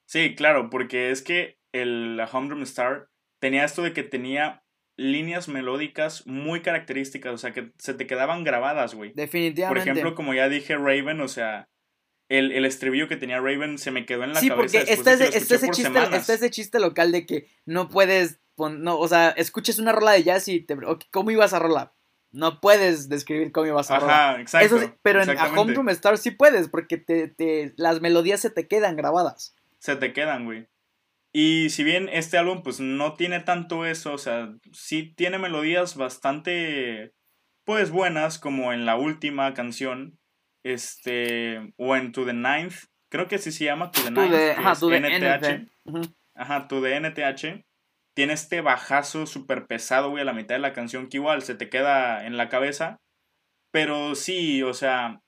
[0.04, 4.62] Sí, claro, porque es que el la Home Room Star tenía esto de que tenía
[4.98, 9.12] líneas melódicas muy características, o sea, que se te quedaban grabadas, güey.
[9.14, 9.80] Definitivamente.
[9.80, 11.68] Por ejemplo, como ya dije, Raven, o sea,
[12.28, 14.68] el, el estribillo que tenía Raven se me quedó en la sí, cabeza.
[14.68, 18.98] Sí, porque está, ese, ese chiste, está ese chiste local de que no puedes, no,
[18.98, 20.76] o sea, escuches una rola de jazz y te...
[21.12, 21.94] ¿Cómo ibas a rola?
[22.32, 24.30] No puedes describir cómo ibas a rola.
[24.30, 24.94] Ajá, exacto.
[25.00, 28.66] pero en A Home Room Star sí puedes, porque te, te, las melodías se te
[28.66, 29.54] quedan grabadas.
[29.78, 30.66] Se te quedan, güey.
[31.32, 35.96] Y si bien este álbum pues no tiene tanto eso, o sea, sí tiene melodías
[35.96, 37.12] bastante
[37.64, 40.18] pues buenas como en la última canción,
[40.64, 44.74] este, o en To the Ninth, creo que así se llama, To the Ninth, ajá,
[44.74, 45.68] to NTH,
[46.34, 47.66] ajá, To the NTH,
[48.14, 51.54] tiene este bajazo súper pesado, güey, a la mitad de la canción que igual se
[51.54, 52.96] te queda en la cabeza,
[53.70, 55.20] pero sí, o sea,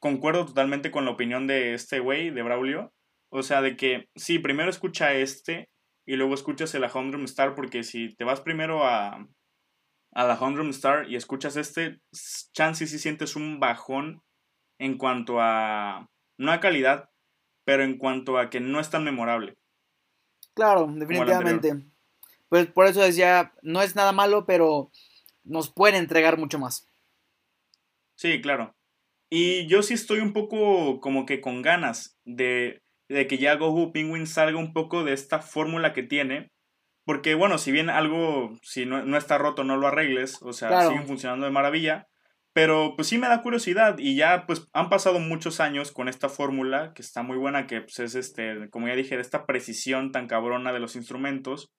[0.00, 2.92] concuerdo totalmente con la opinión de este güey, de Braulio,
[3.30, 5.70] o sea, de que sí, primero escucha este
[6.06, 9.28] y luego escuchas el A Humdrum Star, porque si te vas primero a,
[10.12, 12.00] a la Humdrum Star y escuchas este,
[12.52, 14.22] chance sí sientes un bajón
[14.78, 17.10] en cuanto a, no a calidad,
[17.64, 19.56] pero en cuanto a que no es tan memorable.
[20.54, 21.86] Claro, definitivamente.
[22.48, 24.90] Pues por eso decía, no es nada malo, pero
[25.44, 26.88] nos puede entregar mucho más.
[28.16, 28.74] Sí, claro.
[29.28, 32.82] Y yo sí estoy un poco como que con ganas de
[33.14, 36.50] de que ya Goku Penguin salga un poco de esta fórmula que tiene.
[37.04, 41.06] Porque, bueno, si bien algo, si no, está roto, no lo arregles, o sea, siguen
[41.06, 42.06] funcionando de maravilla.
[42.52, 46.28] Pero pues sí me da curiosidad y ya pues han pasado muchos años con esta
[46.28, 50.26] fórmula que está muy buena, que pues es este, como ya dije, esta precisión tan
[50.26, 51.70] cabrona de los instrumentos,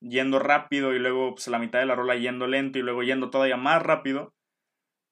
[0.00, 3.30] yendo rápido y luego pues la mitad de la rola yendo lento y luego yendo
[3.30, 4.34] todavía más rápido.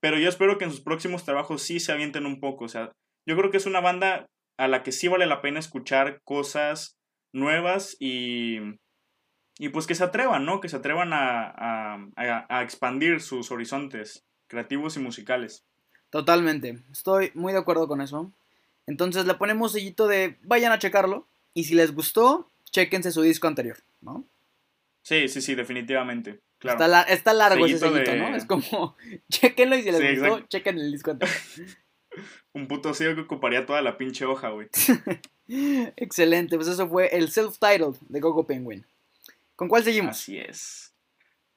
[0.01, 2.93] Pero yo espero que en sus próximos trabajos sí se avienten un poco, o sea,
[3.27, 6.96] yo creo que es una banda a la que sí vale la pena escuchar cosas
[7.32, 8.59] nuevas y,
[9.59, 10.61] y pues que se atrevan, ¿no?
[10.61, 15.64] Que se atrevan a, a, expandir sus horizontes creativos y musicales.
[16.11, 18.32] Totalmente, estoy muy de acuerdo con eso.
[18.86, 23.48] Entonces le ponemos sellito de vayan a checarlo y si les gustó, chequense su disco
[23.48, 24.24] anterior, ¿no?
[25.02, 26.40] Sí, sí, sí, definitivamente.
[26.59, 26.82] Claro.
[27.09, 28.34] Está, largo ese sellito, ¿no?
[28.34, 28.96] Es como,
[29.30, 31.36] chequenlo y si les gustó, chequen el disco anterior.
[32.57, 34.68] Un puto sello que ocuparía toda la pinche hoja, güey.
[35.96, 38.86] Excelente, pues eso fue el self-titled de Gogo Penguin.
[39.57, 40.16] ¿Con cuál seguimos?
[40.16, 40.94] Así es.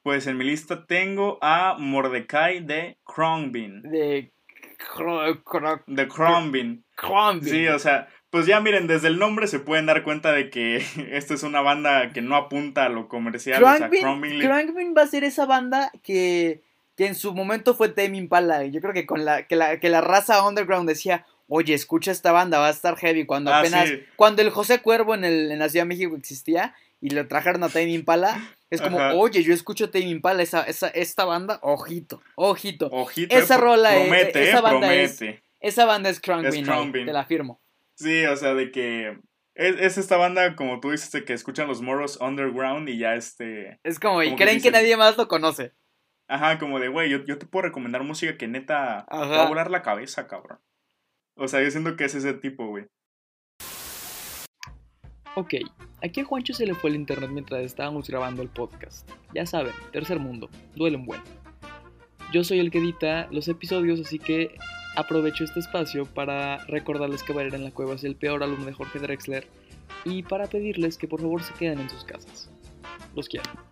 [0.04, 3.82] Pues en mi lista tengo a Mordecai de Crombin.
[3.84, 4.34] De.
[5.88, 6.84] de Crombin.
[7.44, 10.84] Sí, o sea, pues ya miren, desde el nombre se pueden dar cuenta de que
[11.14, 13.62] esta es una banda que no apunta a lo comercial.
[13.62, 16.62] Crombin va a ser esa banda que
[17.00, 18.66] que en su momento fue Tame Impala.
[18.66, 22.34] Yo creo que con la que, la que la raza underground decía, oye, escucha esta
[22.34, 23.26] banda, va a estar heavy.
[23.26, 26.76] Cuando ah, apenas, cuando el José Cuervo en, el, en la Ciudad de México existía
[27.00, 28.38] y le trajeron a Tame Impala,
[28.70, 32.90] es como, oye, yo escucho Tame Impala, esa, esa, esta banda, ojito, ojito.
[32.92, 33.34] Ojito.
[33.34, 35.30] Esa eh, rola promete, esa banda promete.
[35.30, 37.62] es, esa banda es Crown te la firmo.
[37.96, 39.18] Sí, o sea, de que
[39.56, 43.78] es, esta banda, como tú dices, que escuchan los moros underground y ya este...
[43.84, 45.74] Es como, y creen que, nadie más lo conoce.
[46.30, 49.72] Ajá, como de, güey, yo, te puedo recomendar música que neta te va a volar
[49.72, 50.60] la cabeza, cabrón.
[51.36, 52.86] O sea, yo siento que es ese tipo, güey.
[55.34, 55.56] Ok,
[56.04, 59.10] aquí a Juancho se le fue el internet mientras estábamos grabando el podcast.
[59.34, 61.24] Ya saben, tercer mundo, duelen bueno.
[62.32, 64.56] Yo soy el que edita los episodios, así que
[64.96, 68.74] aprovecho este espacio para recordarles que Bailar en la Cueva es el peor álbum de
[68.74, 69.48] Jorge Drexler
[70.06, 72.52] y para pedirles que por favor se queden en sus casas.
[73.16, 73.69] Los quiero.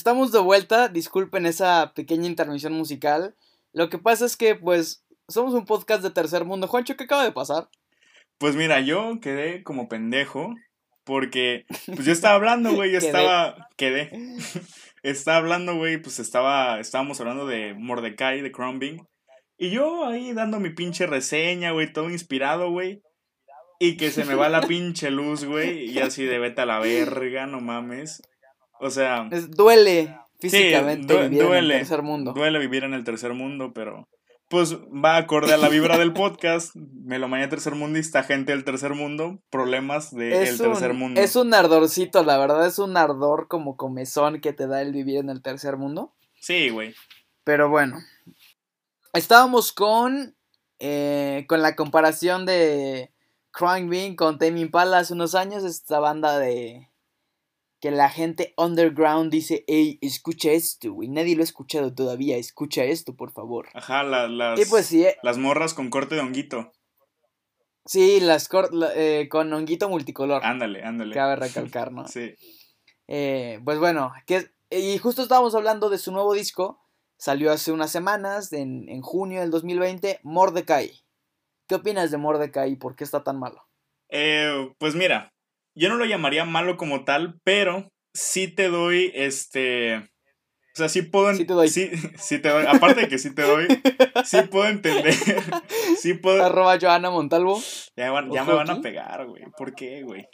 [0.00, 3.34] Estamos de vuelta, disculpen esa pequeña intermisión musical.
[3.74, 6.68] Lo que pasa es que, pues, somos un podcast de tercer mundo.
[6.68, 7.68] Juancho, ¿qué acaba de pasar?
[8.38, 10.54] Pues mira, yo quedé como pendejo
[11.04, 14.10] porque, pues yo estaba hablando, güey, yo estaba, quedé,
[15.02, 19.06] estaba hablando, güey, pues estaba, estábamos hablando de Mordecai, de Crumbing,
[19.58, 23.02] y yo ahí dando mi pinche reseña, güey, todo inspirado, güey,
[23.78, 26.78] y que se me va la pinche luz, güey, y así de vete a la
[26.78, 28.22] verga, no mames,
[28.80, 29.28] o sea...
[29.50, 32.32] duele físicamente vivir en el tercer mundo.
[32.32, 34.08] Duele vivir en el tercer mundo, pero
[34.50, 36.74] pues va acorde a la vibra del podcast.
[36.74, 41.20] Me lo mañana tercer mundista, gente del tercer mundo, problemas del tercer mundo.
[41.20, 45.18] Es un ardorcito, la verdad, es un ardor como comezón que te da el vivir
[45.18, 46.16] en el tercer mundo.
[46.40, 46.96] Sí, güey.
[47.44, 47.98] Pero bueno.
[49.12, 50.34] Estábamos con.
[50.80, 53.12] Eh, con la comparación de
[53.52, 56.89] Crying Bean con Tame Impala hace unos años, esta banda de
[57.80, 62.84] que la gente underground dice, hey, escucha esto, güey, nadie lo ha escuchado todavía, escucha
[62.84, 63.68] esto, por favor.
[63.72, 65.16] Ajá, las, pues sí, eh.
[65.22, 66.72] las morras con corte de honguito.
[67.86, 68.48] Sí, las
[68.94, 70.44] eh, con honguito multicolor.
[70.44, 71.14] Ándale, ándale.
[71.14, 72.06] Cabe recalcar, ¿no?
[72.06, 72.34] sí.
[73.08, 76.80] Eh, pues bueno, que, y justo estábamos hablando de su nuevo disco,
[77.16, 80.92] salió hace unas semanas, en, en junio del 2020, Mordecai.
[81.66, 83.66] ¿Qué opinas de Mordecai y por qué está tan malo?
[84.78, 85.32] pues mira,
[85.80, 89.96] yo no lo llamaría malo como tal, pero sí te doy este.
[89.96, 91.34] O sea, sí puedo.
[91.34, 91.68] Sí te doy.
[92.18, 92.66] Sí, te doy.
[92.68, 93.66] Aparte de que sí te doy,
[94.24, 95.14] sí puedo entender.
[95.96, 96.44] Sí puedo.
[96.44, 97.60] Arroba Joana Montalvo.
[97.96, 99.44] Ya, ya me van a pegar, güey.
[99.56, 100.28] ¿Por qué, güey?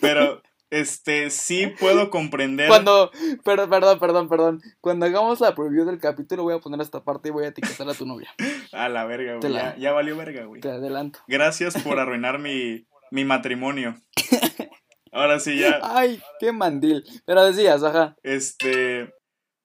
[0.00, 0.42] Pero.
[0.70, 2.66] Este, sí puedo comprender.
[2.66, 3.10] Cuando,
[3.44, 4.62] perdón, perdón, perdón, perdón.
[4.80, 7.86] Cuando hagamos la preview del capítulo, voy a poner esta parte y voy a etiquetar
[7.90, 8.30] a tu novia.
[8.72, 9.52] A la verga, güey.
[9.52, 10.62] Ya, ya, valió verga, güey.
[10.62, 11.18] Te adelanto.
[11.28, 13.94] Gracias por arruinar mi, mi matrimonio.
[15.12, 15.80] Ahora sí ya.
[15.82, 17.04] Ay, qué mandil.
[17.26, 18.16] Pero decías, ajá.
[18.22, 19.12] Este.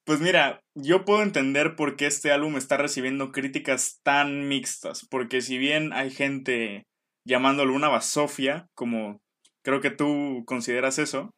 [0.03, 5.07] Pues mira, yo puedo entender por qué este álbum está recibiendo críticas tan mixtas.
[5.09, 6.87] Porque si bien hay gente
[7.23, 9.21] llamándolo una basofia, como
[9.63, 11.33] creo que tú consideras eso.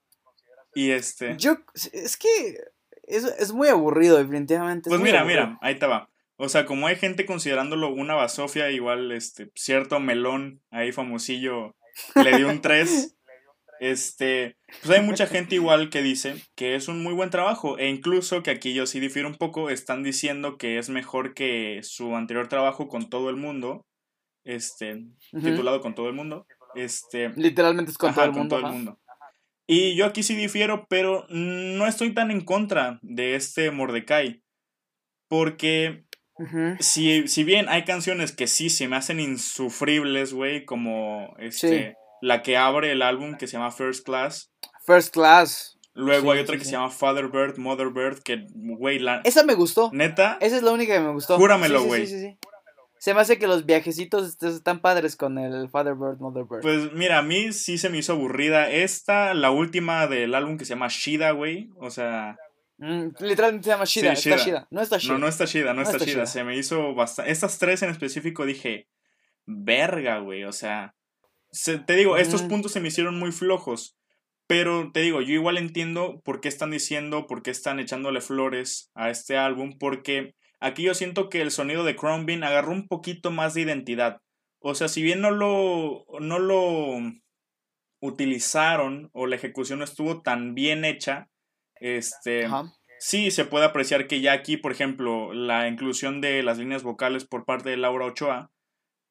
[0.74, 1.38] Y este.
[1.38, 1.57] Yo.
[1.93, 2.57] Es que.
[3.03, 4.89] Es, es muy aburrido, definitivamente.
[4.89, 6.10] Pues mira, mira, ahí te va.
[6.38, 11.76] O sea, como hay gente considerándolo una basofia, igual este cierto melón ahí famosillo
[12.16, 13.16] le dio un 3.
[13.80, 17.88] Este, pues hay mucha gente igual que dice que es un muy buen trabajo e
[17.88, 22.16] incluso que aquí yo sí difiero un poco, están diciendo que es mejor que su
[22.18, 23.86] anterior trabajo con todo el mundo,
[24.43, 26.45] este, titulado con todo el mundo,
[26.76, 29.00] este, literalmente es con, todo, el mundo,
[29.66, 34.43] Y yo aquí sí difiero, pero no estoy tan en contra de este Mordecai,
[35.30, 36.04] porque
[36.80, 42.42] si, si, bien hay canciones que sí se me hacen insufribles, güey, como este, la
[42.42, 44.52] que abre el álbum que se llama First Class.
[44.86, 45.78] First Class.
[45.94, 49.22] Luego hay otra que se llama Father Bird, Mother Bird, que, güey, la...
[49.24, 49.90] Esa me gustó.
[49.92, 50.38] ¿Neta?
[50.40, 51.38] Esa es la única que me gustó.
[51.38, 52.38] Júramelo, güey.
[53.00, 56.62] Se me hace que los viajecitos están padres con el Father Bird, Mother Bird.
[56.62, 58.70] Pues mira, a mí sí se me hizo aburrida.
[58.70, 61.70] Esta, la última del álbum que se llama Shida, güey.
[61.80, 62.38] O sea...
[62.80, 64.68] Mm, literalmente se llama Shida, está Shida.
[64.72, 65.14] No está Shida.
[65.14, 66.26] No, no está Shida, no, está, Shida.
[66.26, 67.32] Se me hizo bastante.
[67.32, 68.88] Estas tres en específico dije,
[69.46, 70.46] verga, güey.
[70.46, 70.96] O sea,
[71.86, 72.48] te digo, estos mm.
[72.48, 73.98] puntos se me hicieron muy flojos.
[74.48, 78.90] Pero te digo, yo igual entiendo por qué están diciendo, por qué están echándole flores
[78.96, 83.30] a este álbum, porque aquí yo siento que el sonido de Bean agarró un poquito
[83.30, 84.22] más de identidad.
[84.60, 86.98] O sea, si bien no lo, no lo
[88.02, 91.30] utilizaron o la ejecución no estuvo tan bien hecha,
[91.80, 92.48] este,
[93.00, 97.26] sí se puede apreciar que ya aquí, por ejemplo, la inclusión de las líneas vocales
[97.26, 98.52] por parte de Laura Ochoa,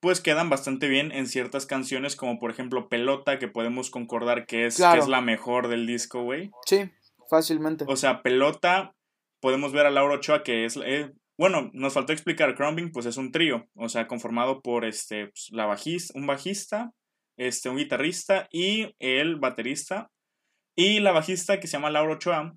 [0.01, 4.66] pues quedan bastante bien en ciertas canciones, como por ejemplo Pelota, que podemos concordar que
[4.66, 6.51] es, que es la mejor del disco, güey.
[6.66, 6.91] Sí,
[7.29, 7.85] fácilmente.
[7.89, 8.95] O sea, Pelota,
[9.41, 10.79] podemos ver a Laura Ochoa, que es...
[10.85, 15.29] Eh, bueno, nos faltó explicar, Crumbing, pues es un trío, o sea, conformado por este,
[15.29, 16.93] pues, la bajista, un bajista,
[17.37, 20.11] este, un guitarrista y el baterista.
[20.79, 22.57] Y la bajista que se llama Laura Ochoa,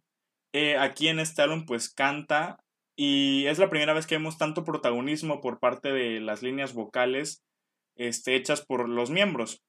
[0.54, 2.64] eh, aquí en este álbum pues canta
[2.96, 7.44] y es la primera vez que vemos tanto protagonismo por parte de las líneas vocales
[7.96, 9.64] este, hechas por los miembros.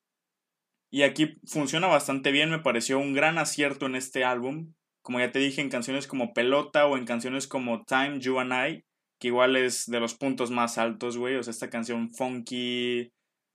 [0.90, 4.74] Y aquí funciona bastante bien, me pareció un gran acierto en este álbum.
[5.00, 8.52] Como ya te dije, en canciones como Pelota o en canciones como Time, You and
[8.52, 8.84] I,
[9.18, 11.36] que igual es de los puntos más altos, güey.
[11.36, 13.14] O sea, esta canción funky.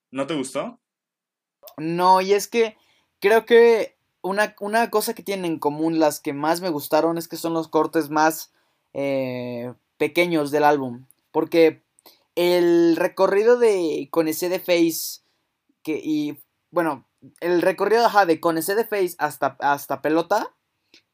[0.09, 0.81] ¿No te gustó?
[1.77, 2.75] No, y es que
[3.19, 3.96] creo que
[4.27, 7.53] una, una cosa que tienen en común, las que más me gustaron, es que son
[7.53, 8.51] los cortes más
[8.93, 11.05] eh, pequeños del álbum.
[11.31, 11.83] Porque
[12.35, 15.21] el recorrido de con ese de Face
[15.83, 16.39] que, y
[16.71, 17.07] bueno,
[17.39, 20.53] el recorrido de con ese de Face hasta, hasta pelota,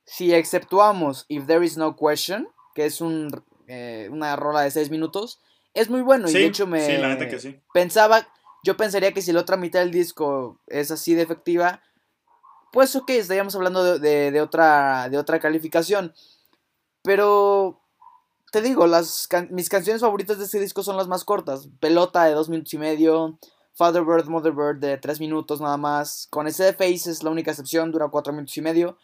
[0.05, 3.29] si exceptuamos If There Is No Question, que es un,
[3.67, 5.41] eh, una rola de 6 minutos,
[5.73, 6.29] es muy bueno.
[6.29, 6.81] y de hecho me
[7.73, 8.27] pensaba,
[8.63, 11.81] yo pensaría que si la otra mitad del disco es así de efectiva,
[12.73, 16.11] pues ok, estaríamos hablando de, otra, de otra calificación.
[17.03, 17.79] Pero
[18.51, 21.69] te digo, las mis canciones favoritas de este disco son las más cortas.
[21.79, 23.37] Pelota de dos minutos y medio.
[23.75, 26.27] Father Bird, Mother Bird de tres minutos nada más.
[26.31, 28.97] Con ese de Face es la única excepción, dura cuatro minutos y medio.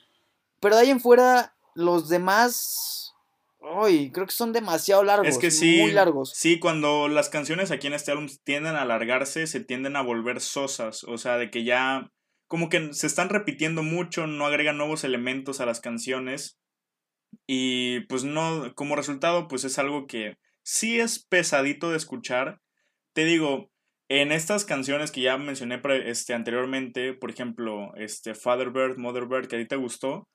[0.60, 3.14] Pero de ahí en fuera, los demás.
[3.60, 5.28] Uy, creo que son demasiado largos.
[5.28, 5.78] Es que sí.
[5.80, 6.32] Muy largos.
[6.36, 10.42] Sí, cuando las canciones aquí en este álbum tienden a alargarse, se tienden a volver
[10.42, 11.04] sosas.
[11.04, 12.12] O sea, de que ya.
[12.50, 16.60] Como que se están repitiendo mucho, no agregan nuevos elementos a las canciones.
[17.48, 22.60] Y pues no, como resultado, pues es algo que sí es pesadito de escuchar.
[23.14, 23.72] Te digo,
[24.10, 29.48] en estas canciones que ya mencioné este, anteriormente, por ejemplo, este, Father Bird, Mother Bird,
[29.48, 30.28] que a ti te gustó,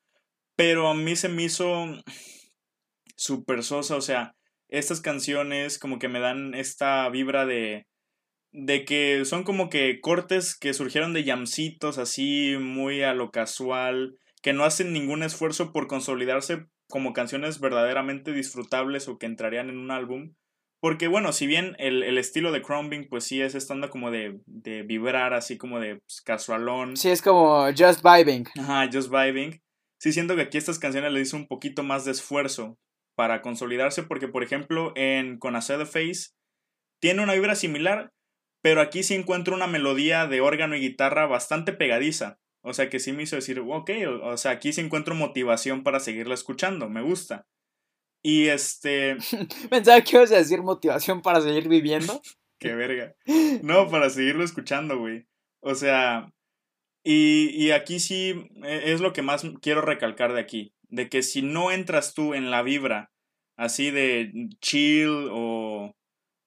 [0.57, 1.87] pero a mí se me hizo
[3.17, 4.35] súper sosa, o sea,
[4.69, 7.87] estas canciones como que me dan esta vibra de,
[8.55, 14.17] de que son como que cortes que surgieron de llamcitos así, muy a lo casual,
[14.43, 19.79] que no hacen ningún esfuerzo por consolidarse como canciones verdaderamente disfrutables o que entrarían en
[19.79, 20.35] un álbum.
[20.81, 24.83] Porque bueno, si bien el, estilo de Crumbing pues sí es esta como de, de
[24.83, 26.97] vibrar así como de pues, casualón.
[26.97, 28.47] Sí, es como just vibing.
[28.57, 29.61] Ajá, just vibing.
[29.99, 32.79] Sí siento que aquí estas canciones le hizo un poquito más de esfuerzo
[33.17, 36.35] para consolidarse porque por ejemplo en Con the Face
[37.01, 38.13] tiene una vibra similar,
[38.65, 42.39] pero aquí sí encuentro una melodía de órgano y guitarra bastante pegadiza.
[42.63, 43.91] O sea, que sí me hizo decir, ok,
[44.23, 47.47] o, sea, aquí sí encuentro motivación para seguirla escuchando, me gusta.
[48.23, 49.19] Y este...
[49.71, 52.23] Pensaba que ibas a decir motivación para seguir viviendo.
[52.59, 53.15] Qué verga.
[53.61, 55.27] No, para seguirlo escuchando, güey.
[55.61, 56.33] O sea,
[57.05, 60.75] y, y aquí sí e, es lo que más quiero recalcar de aquí.
[60.89, 63.13] De que si no entras tú en la vibra
[63.57, 65.64] así de chill o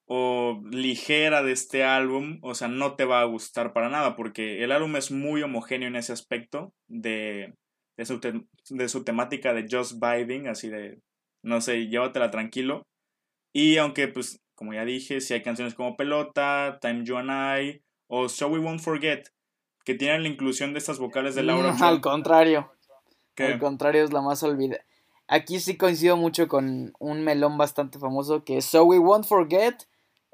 [0.08, 4.64] o ligera de este álbum, o sea, no te va a gustar para nada, porque
[4.64, 7.54] el álbum es muy homogéneo en ese aspecto de,
[7.98, 8.22] de, su,
[8.70, 11.02] de su temática de just vibing, así de,
[11.44, 12.84] no sé, llévatela tranquilo.
[13.54, 17.82] Y aunque, pues, como ya dije, si hay canciones como Pelota, Time You and I,
[18.08, 19.28] o So We Won't Forget,
[19.84, 21.76] que tienen la inclusión de estas vocales de Laura.
[21.82, 22.72] al contrario.
[23.38, 24.84] Al contrario, es la más olvidada.
[25.28, 29.84] Aquí sí coincido mucho con un melón bastante famoso que es So We Won't Forget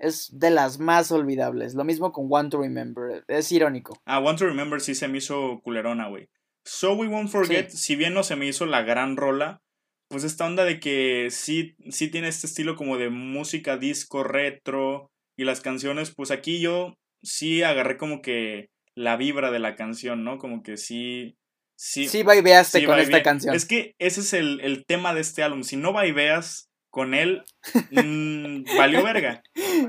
[0.03, 1.73] es de las más olvidables.
[1.73, 3.23] Lo mismo con Want to Remember.
[3.27, 3.99] Es irónico.
[4.05, 6.29] Ah, Want to Remember sí se me hizo culerona, güey.
[6.65, 9.61] So We Won't Forget, si bien no se me hizo la gran rola,
[10.07, 15.11] pues esta onda de que sí, sí tiene este estilo como de música disco retro
[15.35, 20.23] y las canciones, pues aquí yo sí agarré como que la vibra de la canción,
[20.23, 20.37] ¿no?
[20.37, 21.35] Como que sí...
[21.75, 23.55] Sí, sí vaiveaste con esta canción.
[23.55, 25.63] Es que ese es el, el tema de este álbum.
[25.63, 27.43] Si no vaiveas con él
[27.89, 29.41] mmm, valió verga.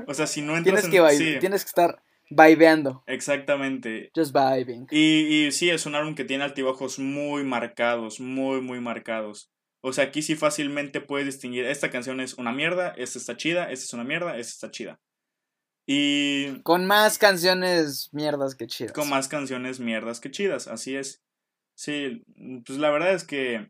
[0.07, 2.01] O sea, si no entras tienes que Tienes que estar
[2.31, 3.03] vibeando.
[3.05, 4.09] Exactamente.
[4.15, 4.87] Just vibing.
[4.89, 9.51] Y, y sí, es un álbum que tiene altibajos muy marcados, muy, muy marcados.
[9.81, 13.71] O sea, aquí sí fácilmente puedes distinguir, esta canción es una mierda, esta está chida,
[13.71, 14.99] esta es una mierda, esta está chida.
[15.85, 16.59] Y...
[16.63, 18.93] Con más canciones mierdas que chidas.
[18.93, 21.21] Con más canciones mierdas que chidas, así es.
[21.75, 22.23] Sí,
[22.65, 23.69] pues la verdad es que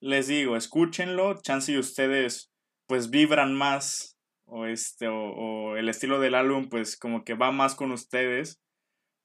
[0.00, 2.50] les digo, escúchenlo, chance y ustedes
[2.88, 7.76] pues vibran más o este o, el estilo del álbum pues como que va más
[7.76, 8.60] con ustedes.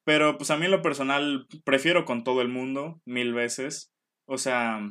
[0.05, 3.91] Pero pues a mí en lo personal prefiero con todo el mundo mil veces.
[4.27, 4.81] O sea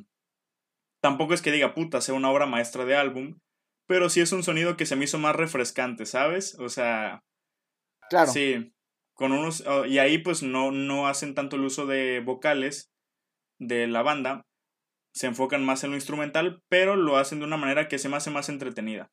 [1.03, 3.39] tampoco es que diga puta sea una obra maestra de álbum
[3.87, 7.23] pero sí es un sonido que se me hizo más refrescante sabes o sea
[8.09, 8.31] claro.
[8.31, 8.73] sí
[9.13, 12.91] con unos y ahí pues no no hacen tanto el uso de vocales
[13.59, 14.47] de la banda
[15.13, 18.17] se enfocan más en lo instrumental, pero lo hacen de una manera que se me
[18.17, 19.11] hace más entretenida.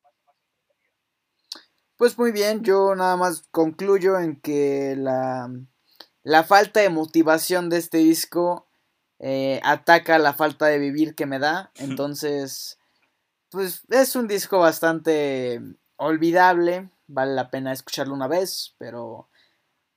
[1.97, 5.50] Pues muy bien, yo nada más concluyo en que la,
[6.24, 8.70] la falta de motivación de este disco
[9.20, 11.72] eh, ataca la falta de vivir que me da.
[11.76, 12.80] Entonces,
[13.50, 15.62] pues es un disco bastante
[15.97, 19.30] olvidable, vale la pena escucharlo una vez, pero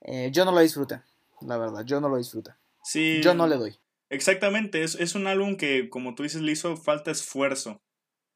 [0.01, 1.01] eh, yo no lo disfruté,
[1.43, 2.53] la verdad, yo no lo disfruté.
[2.83, 3.21] Sí.
[3.23, 3.79] Yo no le doy.
[4.13, 7.81] Exactamente, es, es un álbum que, como tú dices, le hizo falta esfuerzo,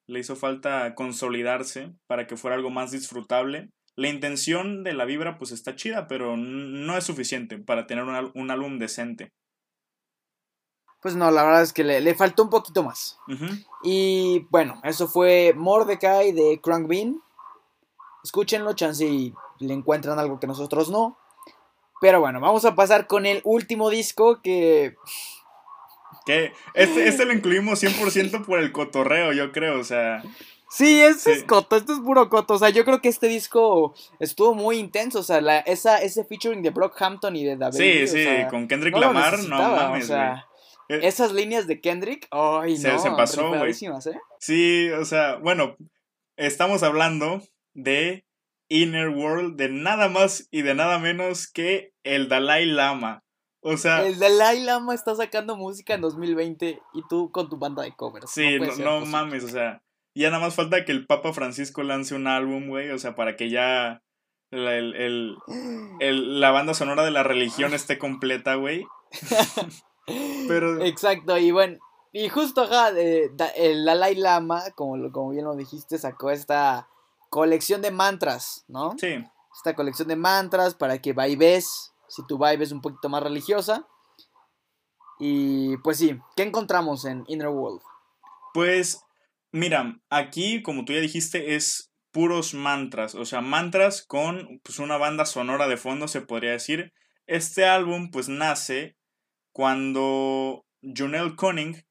[0.07, 3.69] le hizo falta consolidarse para que fuera algo más disfrutable.
[3.95, 8.51] La intención de la vibra pues está chida, pero no es suficiente para tener un,
[8.51, 9.35] álbum decente.
[11.03, 13.19] Pues no, la verdad es que le, faltó un poquito más.
[13.83, 17.21] Y bueno, eso fue Mordecai de Crank Bean.
[18.25, 21.19] Escúchenlo, chance y le encuentran algo que nosotros no.
[22.01, 24.97] Pero bueno, vamos a pasar con el último disco que
[26.27, 30.23] que este, este lo incluimos 100% por el cotorreo, yo creo, o sea.
[30.69, 32.55] Sí, este es coto, esto es puro coto.
[32.55, 35.21] O sea, yo creo que este disco estuvo muy intenso.
[35.21, 37.79] O sea, la, esa, ese featuring de Brockhampton y de David.
[37.79, 40.05] Sí, sí, con Kendrick Lamar, no mames.
[40.05, 40.47] O sea,
[40.89, 43.71] eh, esas líneas de Kendrick, ay, no, se pasó, güey.
[43.71, 44.19] ¿eh?
[44.41, 45.77] Sí, o sea, bueno,
[46.37, 47.43] estamos hablando
[47.75, 48.27] de
[48.69, 53.23] Inner World, de nada más y de nada menos que el Dalai Lama.
[53.69, 54.07] O sea.
[54.07, 58.31] El Dalai Lama está sacando música en 2020 y tú con tu banda de covers.
[58.31, 59.83] Sí, no, mames, o sea.
[60.15, 63.37] Ya nada más falta que el Papa Francisco lance un álbum, güey, o sea, para
[63.37, 64.03] que ya
[64.51, 65.37] el,
[66.01, 68.87] la banda sonora de la religión esté completa, güey.
[70.49, 70.83] Pero...
[70.83, 71.79] Exacto, y bueno,
[72.13, 72.91] y justo acá,
[73.57, 76.89] el Dalai Lama, como, como bien lo dijiste, sacó esta
[77.29, 78.95] colección de mantras, ¿no?
[78.99, 79.23] Sí.
[79.55, 83.87] Esta colección de mantras para que vayas si tu vibe es un poquito más religiosa.
[85.19, 87.81] Y pues sí, ¿qué encontramos en Inner World?
[88.53, 89.03] Pues
[89.53, 94.97] mira, aquí como tú ya dijiste es puros mantras, o sea, mantras con pues, una
[94.97, 96.93] banda sonora de fondo se podría decir.
[97.27, 98.97] Este álbum pues nace
[99.53, 101.85] cuando Junelle Conning,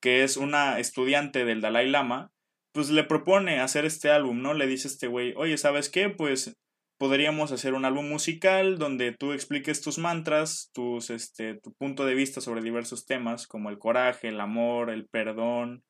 [0.00, 2.32] que es una estudiante del Dalai Lama,
[2.72, 4.52] pues le propone hacer este álbum, ¿no?
[4.52, 6.10] Le dice este güey, oye, ¿sabes qué?
[6.10, 6.56] Pues
[6.98, 12.14] podríamos hacer un álbum musical donde tú expliques tus mantras, tus, este, tu punto de
[12.14, 15.84] vista sobre diversos temas como el coraje, el amor, el perdón,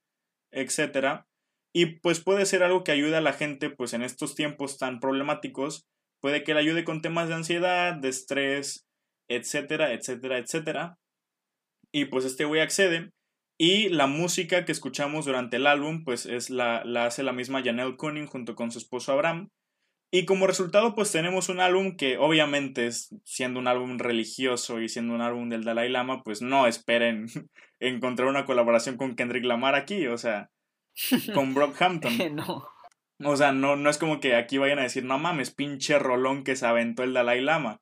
[0.50, 1.24] etc.
[1.72, 5.00] Y pues puede ser algo que ayude a la gente pues en estos tiempos tan
[5.00, 5.86] problemáticos,
[6.20, 8.86] puede que le ayude con temas de ansiedad, de estrés,
[9.28, 10.98] etcétera, etcétera, etcétera.
[11.92, 13.11] Y pues este güey accede
[13.59, 17.62] y la música que escuchamos durante el álbum pues es la, la hace la misma
[17.62, 19.50] Janelle Cunning junto con su esposo Abraham
[20.14, 24.88] y como resultado, pues tenemos un álbum que obviamente es, siendo un álbum religioso y
[24.88, 27.26] siendo un álbum del Dalai Lama, pues no esperen
[27.80, 30.50] encontrar una colaboración con Kendrick Lamar aquí, o sea,
[31.34, 32.36] con Brockhampton.
[32.36, 32.64] no.
[33.24, 36.44] O sea, no, no es como que aquí vayan a decir, no mames, pinche rolón
[36.44, 37.80] que se aventó el Dalai Lama.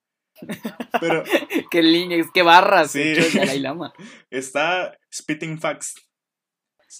[1.00, 1.24] Pero.
[1.70, 3.02] qué líneas, qué barras sí.
[3.02, 3.92] el Dalai Lama.
[4.30, 5.96] Está spitting facts.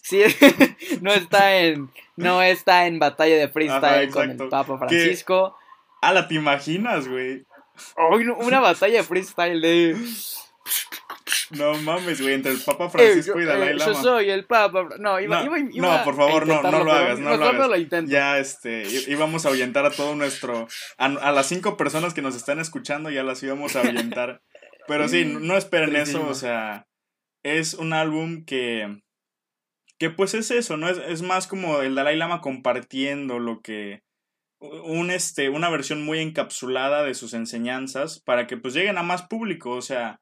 [0.03, 0.23] Sí,
[1.03, 5.57] no está en no está en batalla de freestyle con el Papa Francisco.
[6.01, 7.45] Ah, la te imaginas, güey.
[8.39, 9.97] una batalla de freestyle de
[11.51, 13.93] no mames, güey, entre el Papa Francisco y Dalai Lama.
[13.93, 14.89] Yo soy el Papa.
[14.99, 17.69] No, iba, no, iba, no por favor, no, no lo hagas, no lo hagas.
[17.69, 22.23] Lo ya, este, íbamos a ahuyentar a todo nuestro, a, a, las cinco personas que
[22.23, 24.41] nos están escuchando, ya las íbamos a ahuyentar.
[24.89, 26.87] Pero sí, no esperen eso, o sea,
[27.43, 29.02] es un álbum que,
[30.03, 30.89] que pues es eso, ¿no?
[30.89, 34.03] Es, es, más como el Dalai Lama compartiendo lo que...
[34.59, 39.23] Un, este, una versión muy encapsulada de sus enseñanzas para que pues lleguen a más
[39.23, 40.21] público, o sea,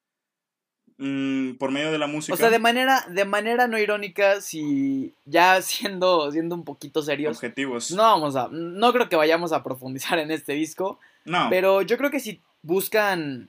[0.99, 2.35] mm, por medio de la música.
[2.35, 7.39] O sea, de manera, de manera no irónica, si ya siendo, siendo un poquito serios.
[7.39, 7.91] Objetivos.
[7.91, 11.01] No vamos a, no creo que vayamos a profundizar en este disco.
[11.25, 11.47] No.
[11.49, 13.49] Pero yo creo que si buscan,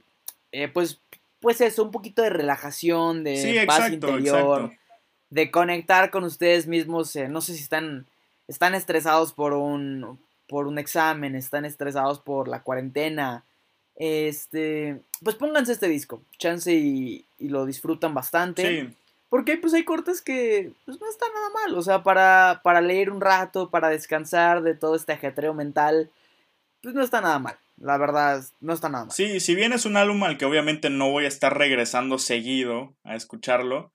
[0.53, 1.01] eh, pues,
[1.41, 4.71] pues eso, un poquito de relajación, de paz interior
[5.31, 7.15] de conectar con ustedes mismos.
[7.15, 8.05] Eh, no sé si están,
[8.47, 13.43] están estresados por un, por un examen, están estresados por la cuarentena.
[13.95, 18.67] Este, pues pónganse este disco, chance y, lo disfrutan bastante.
[18.67, 18.97] Sí.
[19.29, 21.77] Porque pues hay cortes que pues, no están nada mal.
[21.77, 26.11] O sea, para, para leer un rato, para descansar de todo este ajetreo mental,
[26.83, 27.55] pues no está nada mal.
[27.77, 29.13] La verdad, no está nada mal.
[29.13, 32.93] Sí, si bien es un álbum al que obviamente no voy a estar regresando seguido
[33.03, 33.91] a escucharlo,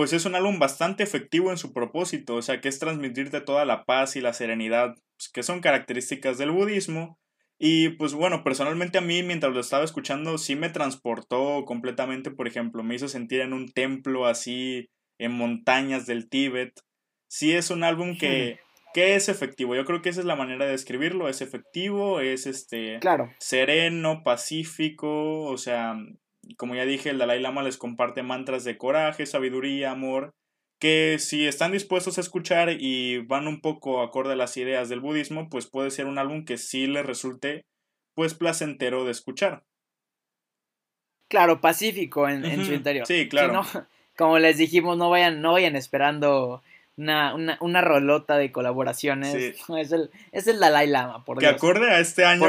[0.00, 3.66] pues es un álbum bastante efectivo en su propósito, o sea, que es transmitirte toda
[3.66, 7.18] la paz y la serenidad pues, que son características del budismo.
[7.58, 12.48] Y pues bueno, personalmente a mí mientras lo estaba escuchando sí me transportó completamente, por
[12.48, 14.88] ejemplo, me hizo sentir en un templo así,
[15.18, 16.72] en montañas del Tíbet.
[17.28, 18.58] Sí es un álbum que,
[18.94, 22.46] que es efectivo, yo creo que esa es la manera de describirlo, es efectivo, es
[22.46, 23.30] este claro.
[23.38, 25.94] sereno, pacífico, o sea,
[26.56, 30.30] como ya dije, el Dalai Lama les comparte mantras de coraje, sabiduría, amor,
[30.80, 35.00] que si están dispuestos a escuchar y van un poco acorde a las ideas del
[35.00, 37.66] budismo, pues puede ser un álbum que sí les resulte
[38.14, 39.62] pues placentero de escuchar.
[41.28, 43.06] Claro, pacífico en, su interior.
[43.06, 43.62] Sí, claro.
[44.16, 46.62] como les dijimos, no vayan, no vayan esperando
[47.00, 49.56] una, una, una rolota de colaboraciones.
[49.80, 52.44] Es, el, es el Dalai Lama, por Que acorde a este año,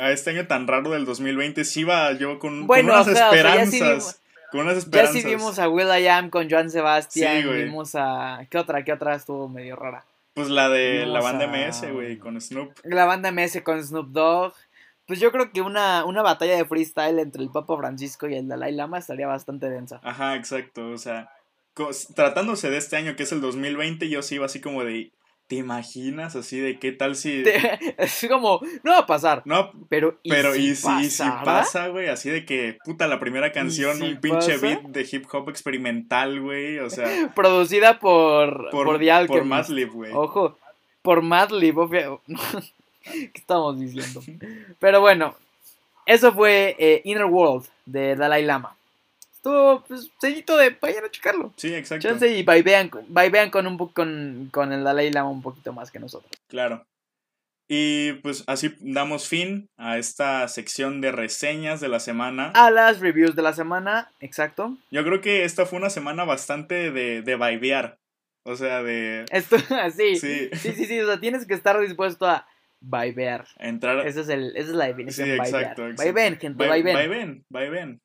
[0.00, 4.20] a este año tan raro del 2020, sí iba yo con, unas esperanzas.
[4.50, 5.14] con unas esperanzas.
[5.16, 7.44] Ya sí vimos a Will I Am con Joan Sebastián.
[7.52, 8.46] vimos a.
[8.48, 8.84] ¿Qué otra?
[8.84, 10.04] ¿Qué otra estuvo medio rara?
[10.32, 12.72] Pues la de la banda MS, güey, con Snoop.
[12.84, 14.54] La banda MS con Snoop Dogg.
[15.06, 18.46] Pues yo creo que una, una batalla de freestyle entre el Papa Francisco y el
[18.46, 20.00] Dalai Lama estaría bastante densa.
[20.04, 20.88] Ajá, exacto.
[20.90, 21.30] O sea,
[22.14, 25.10] tratándose de este año que es el 2020, yo sí iba así como de.
[25.46, 27.42] ¿Te imaginas así de qué tal si.?
[27.98, 29.42] es como, no va a pasar.
[29.44, 30.18] No, pero.
[30.22, 34.20] ¿y pero si y, si, pasa, güey, así de que, puta, la primera canción, un
[34.20, 37.32] pinche beat de hip hop experimental, güey, o sea.
[37.34, 38.70] Producida por.
[38.70, 40.12] Por, por, por Madlib, güey.
[40.12, 40.56] Ojo,
[41.02, 41.76] por Madlib,
[43.02, 44.20] ¿Qué estamos diciendo?
[44.78, 45.34] Pero bueno,
[46.06, 48.76] eso fue eh, Inner World de Dalai Lama.
[49.40, 51.54] Estuvo, pues, sellito de vayan a checarlo.
[51.56, 52.06] Sí, exacto.
[52.06, 56.30] Chance y vean con, un con, con el Dalai Lama un poquito más que nosotros.
[56.46, 56.84] Claro.
[57.66, 62.52] Y pues así damos fin a esta sección de reseñas de la semana.
[62.54, 64.76] A las reviews de la semana, exacto.
[64.90, 67.96] Yo creo que esta fue una semana bastante de, de vibear.
[68.42, 69.24] O sea, de...
[69.30, 69.56] Esto,
[69.96, 72.46] sí, sí, sí, sí, sí, o sea, tienes que estar dispuesto a
[72.80, 73.46] vibear.
[73.58, 74.06] Entrar...
[74.06, 76.40] Esa es, el, esa es la definición, sí, exacto, exacto.
[76.40, 77.44] gente, vaivén.
[77.48, 78.00] Vaivén,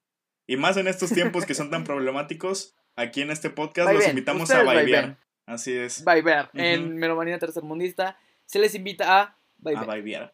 [0.47, 4.51] Y más en estos tiempos que son tan problemáticos, aquí en este podcast los invitamos
[4.51, 5.17] a vibear.
[5.45, 6.03] Así es.
[6.05, 6.49] Vibear.
[6.53, 10.33] En Melomanía Tercermundista se les invita a vibear.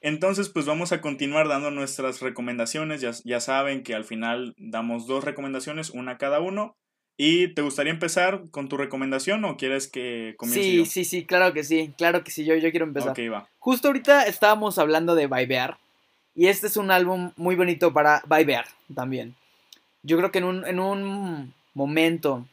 [0.00, 3.00] Entonces, pues vamos a continuar dando nuestras recomendaciones.
[3.00, 6.76] Ya, ya saben que al final damos dos recomendaciones, una cada uno.
[7.20, 11.52] ¿Y te gustaría empezar con tu recomendación o quieres que comience Sí, sí, sí, claro
[11.52, 13.10] que sí, claro que sí, yo, yo quiero empezar.
[13.10, 13.48] Ok, va.
[13.58, 15.78] Justo ahorita estábamos hablando de Vibear
[16.36, 19.34] y este es un álbum muy bonito para Vibear también.
[20.02, 22.46] Yo creo que en un, en un momento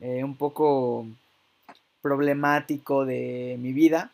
[0.00, 1.06] eh, un poco
[2.02, 4.12] problemático de mi vida,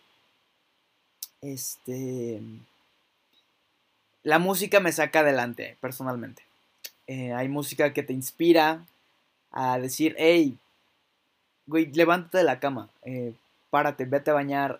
[1.40, 2.40] este,
[4.22, 6.42] la música me saca adelante, personalmente.
[7.06, 8.84] Eh, hay música que te inspira,
[9.52, 10.58] a decir, hey,
[11.66, 13.32] güey, levántate de la cama, eh,
[13.70, 14.78] párate, vete a bañar,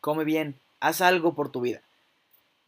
[0.00, 1.82] come bien, haz algo por tu vida.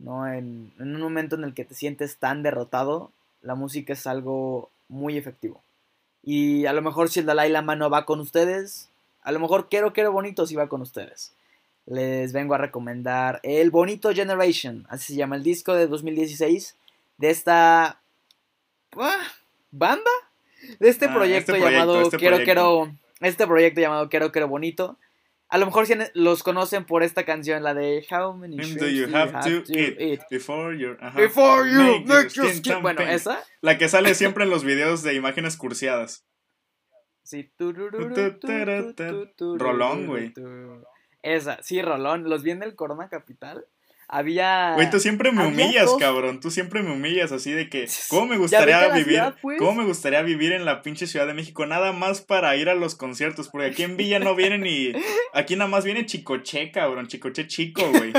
[0.02, 0.26] ¿no?
[0.26, 3.10] En, un momento en el que te sientes tan derrotado,
[3.42, 5.62] la música es algo muy efectivo.
[6.22, 8.88] Y a lo mejor si el Dalai Lama no va con ustedes,
[9.22, 11.32] a lo mejor Quiero Quiero Bonito si va con ustedes.
[11.86, 16.76] Les vengo a recomendar el Bonito Generation, así se llama el disco de 2016
[17.18, 18.00] de esta
[18.96, 19.26] ah,
[19.72, 20.10] banda
[20.78, 24.96] de este, ah, proyecto, este llamado este Quiero Quiero este proyecto llamado Quiero Quiero Bonito.
[25.52, 29.04] A lo mejor si los conocen por esta canción, la de How many do you,
[29.14, 30.96] have, to, eat, before, you
[32.06, 33.44] make, your skin, Bueno, esa.
[33.60, 36.24] La que sale siempre en los videos de imágenes cursiadas.
[37.22, 37.52] Sí.
[39.38, 40.32] Rolón, güey.
[41.20, 42.30] Esa, sí, Rolón.
[42.30, 43.66] Los vi en el Corona Capital
[44.12, 44.74] había.
[44.74, 46.38] Güey, tú siempre me humillas, cabrón.
[46.38, 47.88] Tú siempre me humillas así de que.
[48.08, 49.22] ¿Cómo me gustaría vivir?
[49.40, 49.58] Pues?
[49.58, 51.64] ¿Cómo me gustaría vivir en la pinche Ciudad de México?
[51.64, 53.48] Nada más para ir a los conciertos.
[53.48, 54.92] Porque aquí en Villa no viene ni.
[55.32, 57.08] Aquí nada más viene Chicoche, cabrón.
[57.08, 58.12] Chicoche chico, güey.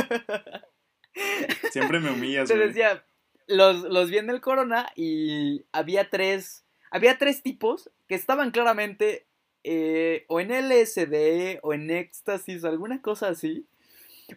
[1.72, 3.06] Siempre me humillas, Te decía,
[3.46, 6.66] los, los vi en el Corona y había tres.
[6.90, 9.28] Había tres tipos que estaban claramente.
[9.66, 13.66] Eh, o en LSD o en éxtasis o alguna cosa así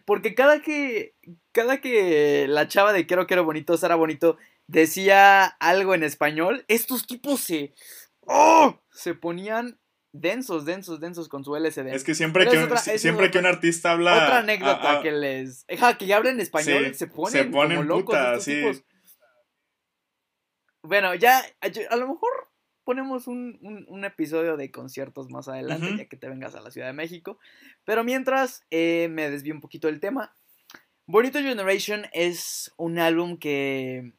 [0.05, 1.15] porque cada que,
[1.51, 4.37] cada que la chava de Quiero Quiero Bonito, Sara Bonito,
[4.67, 7.73] decía algo en español, estos tipos se...
[8.21, 8.79] ¡Oh!
[8.91, 9.79] Se ponían
[10.11, 11.87] densos, densos, densos con su LSD.
[11.87, 14.15] Es que siempre, que un, siempre que un artista habla...
[14.15, 15.65] Otra anécdota que les...
[15.79, 18.61] Ja, que ya hablan español, se ponen, se ponen como locos puta, sí.
[20.83, 21.43] Bueno, ya,
[21.89, 22.29] a lo mejor
[22.87, 26.93] ponemos un, episodio de conciertos más adelante, ya que te vengas a la Ciudad de
[26.93, 27.37] México.
[27.83, 30.33] Pero mientras eh, me desvío un poquito del tema.
[31.05, 34.13] Bonito Generation es un álbum que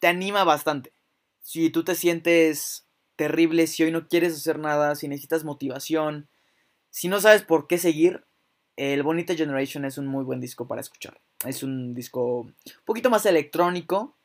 [0.00, 0.94] te anima bastante.
[1.40, 2.86] Si tú te sientes
[3.16, 6.26] terrible, si hoy no quieres hacer nada, si necesitas motivación,
[6.88, 8.24] si no sabes por qué seguir,
[8.76, 11.20] el Bonito Generation es un muy buen disco para escuchar.
[11.46, 12.54] Es un disco un
[12.86, 14.16] poquito más electrónico,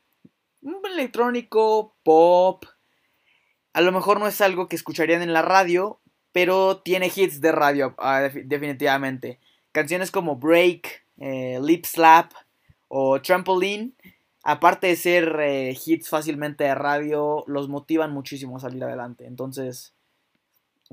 [0.62, 2.64] un electrónico, pop,
[3.72, 6.00] a lo mejor no es algo que escucharían en la radio,
[6.32, 9.38] pero tiene hits de radio, ah, definitivamente.
[9.72, 12.32] Canciones como Break, eh, Lip Slap
[12.88, 13.92] o Trampoline,
[14.42, 19.26] aparte de ser eh, hits fácilmente de radio, los motivan muchísimo a salir adelante.
[19.26, 19.94] Entonces,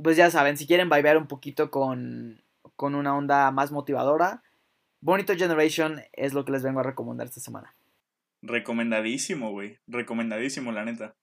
[0.02, 2.42] pues ya saben, si quieren vibear un poquito con,
[2.76, 4.44] con una onda más motivadora,
[5.02, 7.74] Bonito Generation es lo que les vengo a recomendar esta semana.
[8.42, 9.78] Recomendadísimo, güey.
[9.88, 11.16] Recomendadísimo, la neta.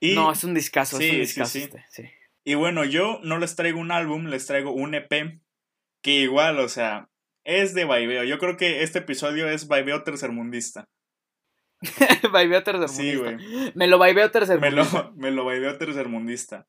[0.00, 2.02] Y, no, es un discazo, es un discazo este, sí.
[2.44, 5.40] Y bueno, yo no les traigo un álbum, les traigo un EP
[6.02, 7.08] que igual, o sea,
[7.44, 8.24] es de vaiveo.
[8.24, 10.88] Yo creo que este episodio es vaiveo tercermundista.
[12.32, 13.02] vaiveo tercermundista.
[13.02, 13.72] Sí, güey.
[13.74, 14.92] Me lo vaiveo tercermundista.
[14.92, 16.68] Me lo, me lo vaiveo tercermundista.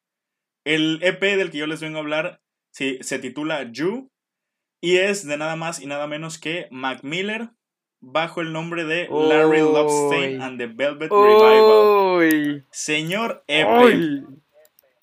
[0.65, 4.11] El EP del que yo les vengo a hablar sí, se titula You
[4.81, 7.49] y es de nada más y nada menos que Mac Miller
[8.01, 11.94] bajo el nombre de Larry Lobstein and the Velvet Revival.
[12.71, 14.23] Señor EP.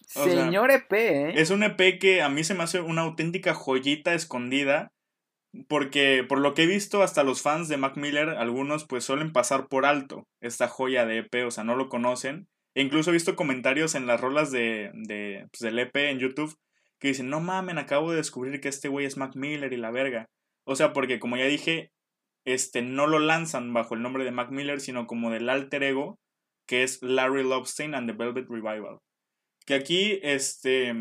[0.07, 1.33] Señor EP, ¿eh?
[1.37, 4.93] Es un EP que a mí se me hace una auténtica joyita escondida.
[5.69, 9.33] Porque por lo que he visto, hasta los fans de Mac Miller, algunos pues suelen
[9.33, 12.49] pasar por alto esta joya de EP, o sea, no lo conocen.
[12.75, 16.57] E incluso he visto comentarios en las rolas de, de pues, del EP en YouTube
[16.99, 19.91] que dicen, no mamen, acabo de descubrir que este güey es Mac Miller y la
[19.91, 20.31] verga.
[20.65, 21.91] O sea, porque como ya dije,
[22.45, 26.21] este, no lo lanzan bajo el nombre de Mac Miller, sino como del alter ego,
[26.67, 28.99] que es Larry Lobstein and the Velvet Revival.
[29.67, 30.95] Que aquí, este,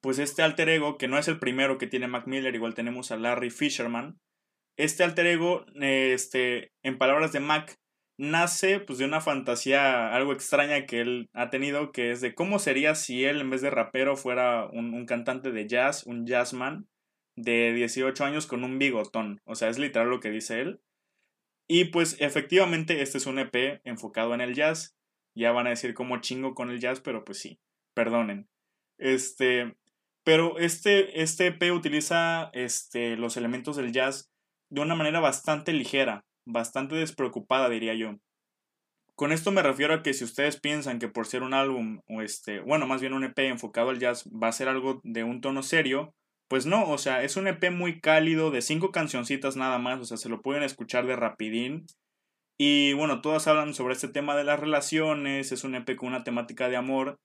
[0.00, 3.10] pues este alter ego, que no es el primero que tiene Mac Miller, igual tenemos
[3.10, 4.18] a Larry Fisherman.
[4.76, 7.78] Este alter ego, este, en palabras de Mac,
[8.16, 12.58] nace pues de una fantasía algo extraña que él ha tenido, que es de cómo
[12.58, 16.86] sería si él en vez de rapero fuera un, cantante de jazz, un jazzman
[17.36, 19.40] de 18 años con un bigotón.
[19.44, 20.80] O sea, es literal lo que dice él.
[21.66, 24.96] Y pues efectivamente este es un EP enfocado en el jazz.
[25.34, 27.58] Ya van a decir como chingo con el jazz, pero pues sí,
[27.94, 28.48] perdonen.
[28.98, 29.76] Este,
[30.22, 34.30] pero este, este EP utiliza este, los elementos del jazz
[34.70, 38.18] de una manera bastante ligera bastante despreocupada, diría yo.
[39.14, 42.20] Con esto me refiero a que si ustedes piensan que por ser un álbum, o
[42.20, 45.40] este, bueno, más bien un EP enfocado al jazz, va a ser algo de un
[45.40, 46.14] tono serio,
[46.54, 50.04] pues no, o sea, es un EP muy cálido, de cinco cancioncitas nada más, o
[50.04, 51.86] sea, se lo pueden escuchar de rapidín.
[52.56, 56.22] Y bueno, todas hablan sobre este tema de las relaciones, es un EP con una
[56.22, 57.18] temática de amor.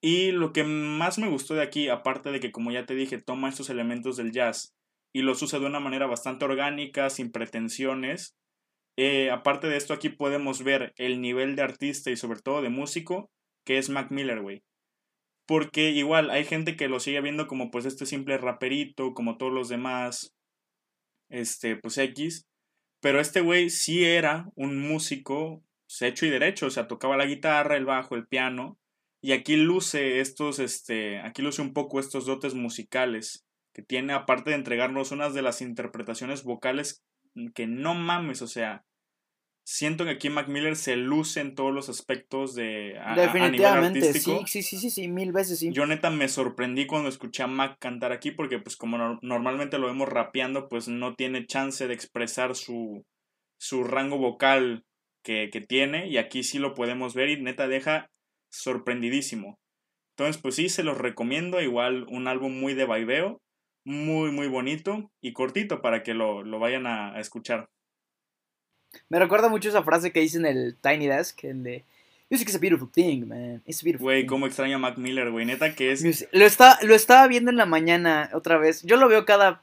[0.00, 3.20] Y lo que más me gustó de aquí, aparte de que como ya te dije,
[3.20, 4.72] toma estos elementos del jazz
[5.12, 8.36] y los usa de una manera bastante orgánica, sin pretensiones,
[8.96, 12.68] eh, aparte de esto, aquí podemos ver el nivel de artista y sobre todo de
[12.68, 13.32] músico
[13.66, 14.62] que es Mac Miller, güey.
[15.50, 19.52] Porque igual hay gente que lo sigue viendo como pues este simple raperito, como todos
[19.52, 20.32] los demás,
[21.28, 22.46] este, pues X.
[23.00, 27.26] Pero este güey sí era un músico pues, hecho y derecho, o sea, tocaba la
[27.26, 28.78] guitarra, el bajo, el piano.
[29.20, 33.44] Y aquí luce estos, este, aquí luce un poco estos dotes musicales
[33.74, 37.02] que tiene, aparte de entregarnos unas de las interpretaciones vocales
[37.56, 38.84] que no mames, o sea,
[39.70, 44.44] siento que aquí Mac Miller se luce en todos los aspectos de a, Definitivamente, artístico.
[44.46, 45.70] Sí, sí, sí, sí, mil veces sí.
[45.72, 49.86] Yo neta me sorprendí cuando escuché a Mac cantar aquí porque pues como normalmente lo
[49.86, 53.04] vemos rapeando, pues no tiene chance de expresar su,
[53.60, 54.84] su rango vocal
[55.22, 58.10] que, que tiene y aquí sí lo podemos ver y neta deja
[58.50, 59.60] sorprendidísimo.
[60.16, 61.60] Entonces, pues sí, se los recomiendo.
[61.60, 63.40] Igual un álbum muy de vaiveo
[63.84, 67.68] muy, muy bonito y cortito para que lo, vayan a, escuchar.
[69.08, 71.84] Me recuerda mucho esa frase que dice en el Tiny Desk, el de
[72.30, 73.60] Music is a beautiful thing, man.
[73.66, 75.44] It's a beautiful Güey, cómo extraño a Mac Miller, güey.
[75.44, 76.28] Neta que es.
[76.30, 78.82] lo, está, lo estaba viendo en la mañana otra vez.
[78.84, 79.62] Yo lo veo cada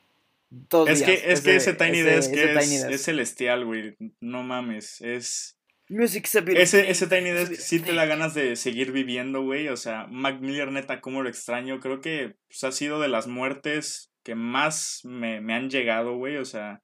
[0.50, 3.96] dos es Que, es que ese Tiny Desk, es, celestial, güey.
[4.20, 5.00] No mames.
[5.02, 5.58] Es.
[5.88, 9.44] Music is a beautiful ese, ese Tiny Desk sí te da ganas de seguir viviendo,
[9.44, 9.70] güey.
[9.70, 11.80] O sea, Mac Miller, neta, cómo lo extraño.
[11.80, 16.36] Creo que pues, ha sido de las muertes que más me, me han llegado, güey.
[16.36, 16.82] O sea,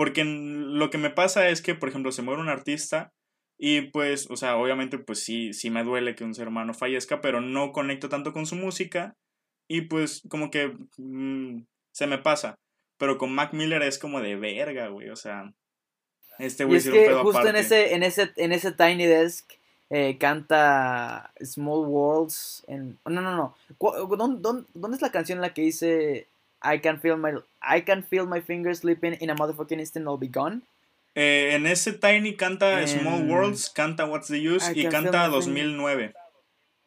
[0.00, 3.12] porque lo que me pasa es que, por ejemplo, se muere un artista
[3.58, 7.20] y pues, o sea, obviamente pues sí, sí me duele que un ser humano fallezca,
[7.20, 9.14] pero no conecto tanto con su música
[9.68, 12.54] y pues como que mm, se me pasa.
[12.96, 15.52] Pero con Mac Miller es como de verga, güey, o sea,
[16.38, 19.52] este güey es que justo en ese, en ese, en ese Tiny Desk
[19.90, 22.98] eh, canta Small Worlds en...
[23.04, 23.54] No, no, no.
[24.16, 26.26] ¿Dónde, dónde, dónde es la canción en la que dice
[26.62, 30.18] I can feel my I can feel my fingers slipping in a motherfucking instant I'll
[30.18, 30.62] be gone.
[31.14, 36.14] Eh, en ese Tiny canta Small Worlds, canta What's the Use y canta 2009.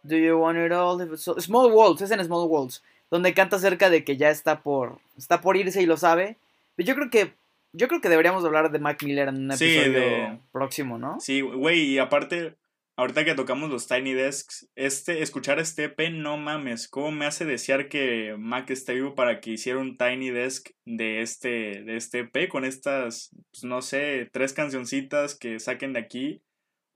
[0.03, 0.99] Do you want it all?
[1.17, 5.41] Small Worlds, es en Small Worlds, donde canta acerca de que ya está por está
[5.41, 6.37] por irse y lo sabe.
[6.75, 7.33] Pero yo creo que
[7.73, 11.19] yo creo que deberíamos hablar de Mac Miller en un episodio próximo, ¿no?
[11.19, 12.53] Sí, güey, y aparte
[12.97, 17.45] ahorita que tocamos los Tiny Desks, este, escuchar este EP, no mames, cómo me hace
[17.45, 22.19] desear que Mac esté vivo para que hiciera un Tiny Desk de este, de este
[22.19, 26.43] EP con estas, pues, no sé, tres cancioncitas que saquen de aquí.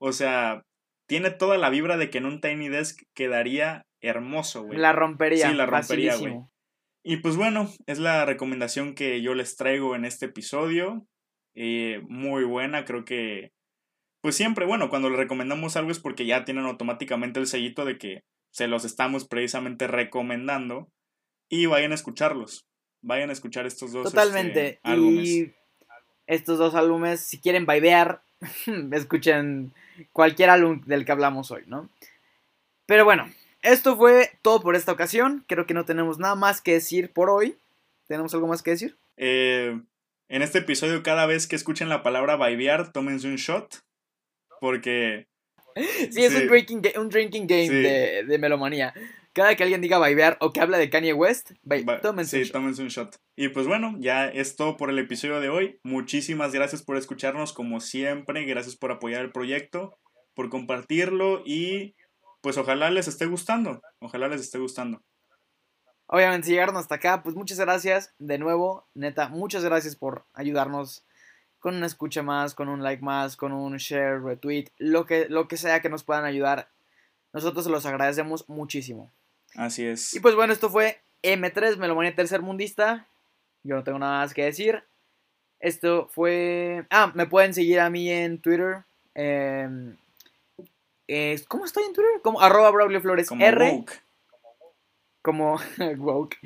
[0.00, 0.64] O sea,
[1.08, 4.78] tiene toda la vibra de que en un Tiny Desk quedaría hermoso, güey.
[4.78, 5.48] La rompería.
[5.48, 6.38] Sí, la rompería, güey.
[7.04, 11.06] Y pues bueno, es la recomendación que yo les traigo en este episodio.
[11.54, 13.52] Eh, muy buena, creo que.
[14.20, 17.98] Pues siempre, bueno, cuando les recomendamos algo es porque ya tienen automáticamente el sellito de
[17.98, 20.88] que se los estamos precisamente recomendando.
[21.48, 22.66] Y vayan a escucharlos.
[23.00, 24.68] Vayan a escuchar estos dos Totalmente.
[24.68, 25.28] Este, álbumes.
[25.28, 25.54] Y
[26.26, 28.22] estos dos álbumes, si quieren vibear,
[28.92, 29.72] escuchen
[30.12, 31.88] cualquier álbum del que hablamos hoy, ¿no?
[32.86, 33.30] Pero bueno,
[33.62, 35.44] esto fue todo por esta ocasión.
[35.48, 37.56] Creo que no tenemos nada más que decir por hoy.
[38.06, 38.96] ¿Tenemos algo más que decir?
[39.16, 39.80] Eh,
[40.28, 43.82] en este episodio, cada vez que escuchen la palabra vibear, tómense un shot.
[44.60, 45.26] Porque.
[46.10, 48.92] Sí, es Un, drinking, un drinking game de, de melomanía
[49.38, 51.52] cada que alguien diga vibear o que habla de Kanye West,
[52.02, 52.52] tómense, un shot.
[52.52, 53.16] tómense un shot.
[53.36, 55.78] Y pues bueno, ya es todo por el episodio de hoy.
[55.84, 58.44] Muchísimas gracias por escucharnos como siempre.
[58.46, 59.96] Gracias por apoyar el proyecto,
[60.34, 61.94] por compartirlo y
[62.40, 63.80] pues ojalá les esté gustando.
[64.00, 65.02] Ojalá les esté gustando.
[66.08, 68.88] Obviamente, si llegaron hasta acá, pues muchas gracias de nuevo.
[68.94, 71.04] Neta, muchas gracias por ayudarnos
[71.68, 75.48] con una escucha más, con un like más, con un share, retweet, lo que, lo
[75.48, 76.70] que sea que nos puedan ayudar.
[77.34, 79.12] Nosotros se los agradecemos muchísimo.
[79.54, 80.14] Así es.
[80.14, 83.06] Y pues bueno, esto fue M3, Melomanía Tercer Mundista.
[83.64, 84.82] Yo no tengo nada más que decir.
[85.60, 86.86] Esto fue...
[86.88, 88.84] Ah, me pueden seguir a mí en Twitter.
[89.14, 89.94] Em,
[91.48, 92.22] ¿Cómo estoy en Twitter?
[92.22, 93.72] Como arroba Braulio Flores Como R.
[93.72, 93.92] Woke.
[95.20, 95.60] Como
[95.98, 96.38] woke.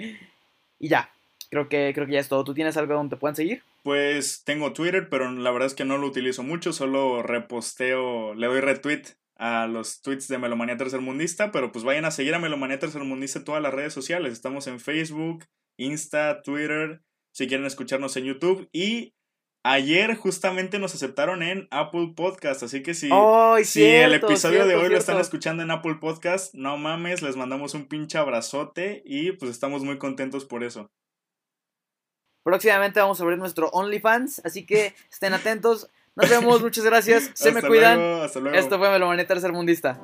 [0.80, 1.12] Y ya.
[1.48, 2.42] Creo que, creo que ya es todo.
[2.42, 3.62] ¿Tú tienes algo donde te puedan seguir?
[3.82, 6.72] Pues tengo Twitter, pero la verdad es que no lo utilizo mucho.
[6.72, 9.02] Solo reposteo, le doy retweet
[9.36, 13.44] a los tweets de Melomanía Tercermundista, pero pues vayan a seguir a Melomanía Tercermundista en
[13.44, 14.32] todas las redes sociales.
[14.32, 17.02] Estamos en Facebook, Insta, Twitter,
[17.32, 19.14] si quieren escucharnos en YouTube y
[19.64, 23.10] ayer justamente nos aceptaron en Apple Podcast, así que si,
[23.64, 27.74] si el episodio de hoy lo están escuchando en Apple Podcast, no mames, les mandamos
[27.74, 30.90] un pinche abrazote y pues estamos muy contentos por eso.
[32.42, 35.88] Próximamente vamos a abrir nuestro OnlyFans, así que estén atentos.
[36.14, 37.30] Nos vemos, muchas gracias.
[37.34, 37.98] Se me cuidan.
[38.22, 38.56] hasta luego.
[38.56, 40.00] Esto fue Melomanía Tercer Mundista.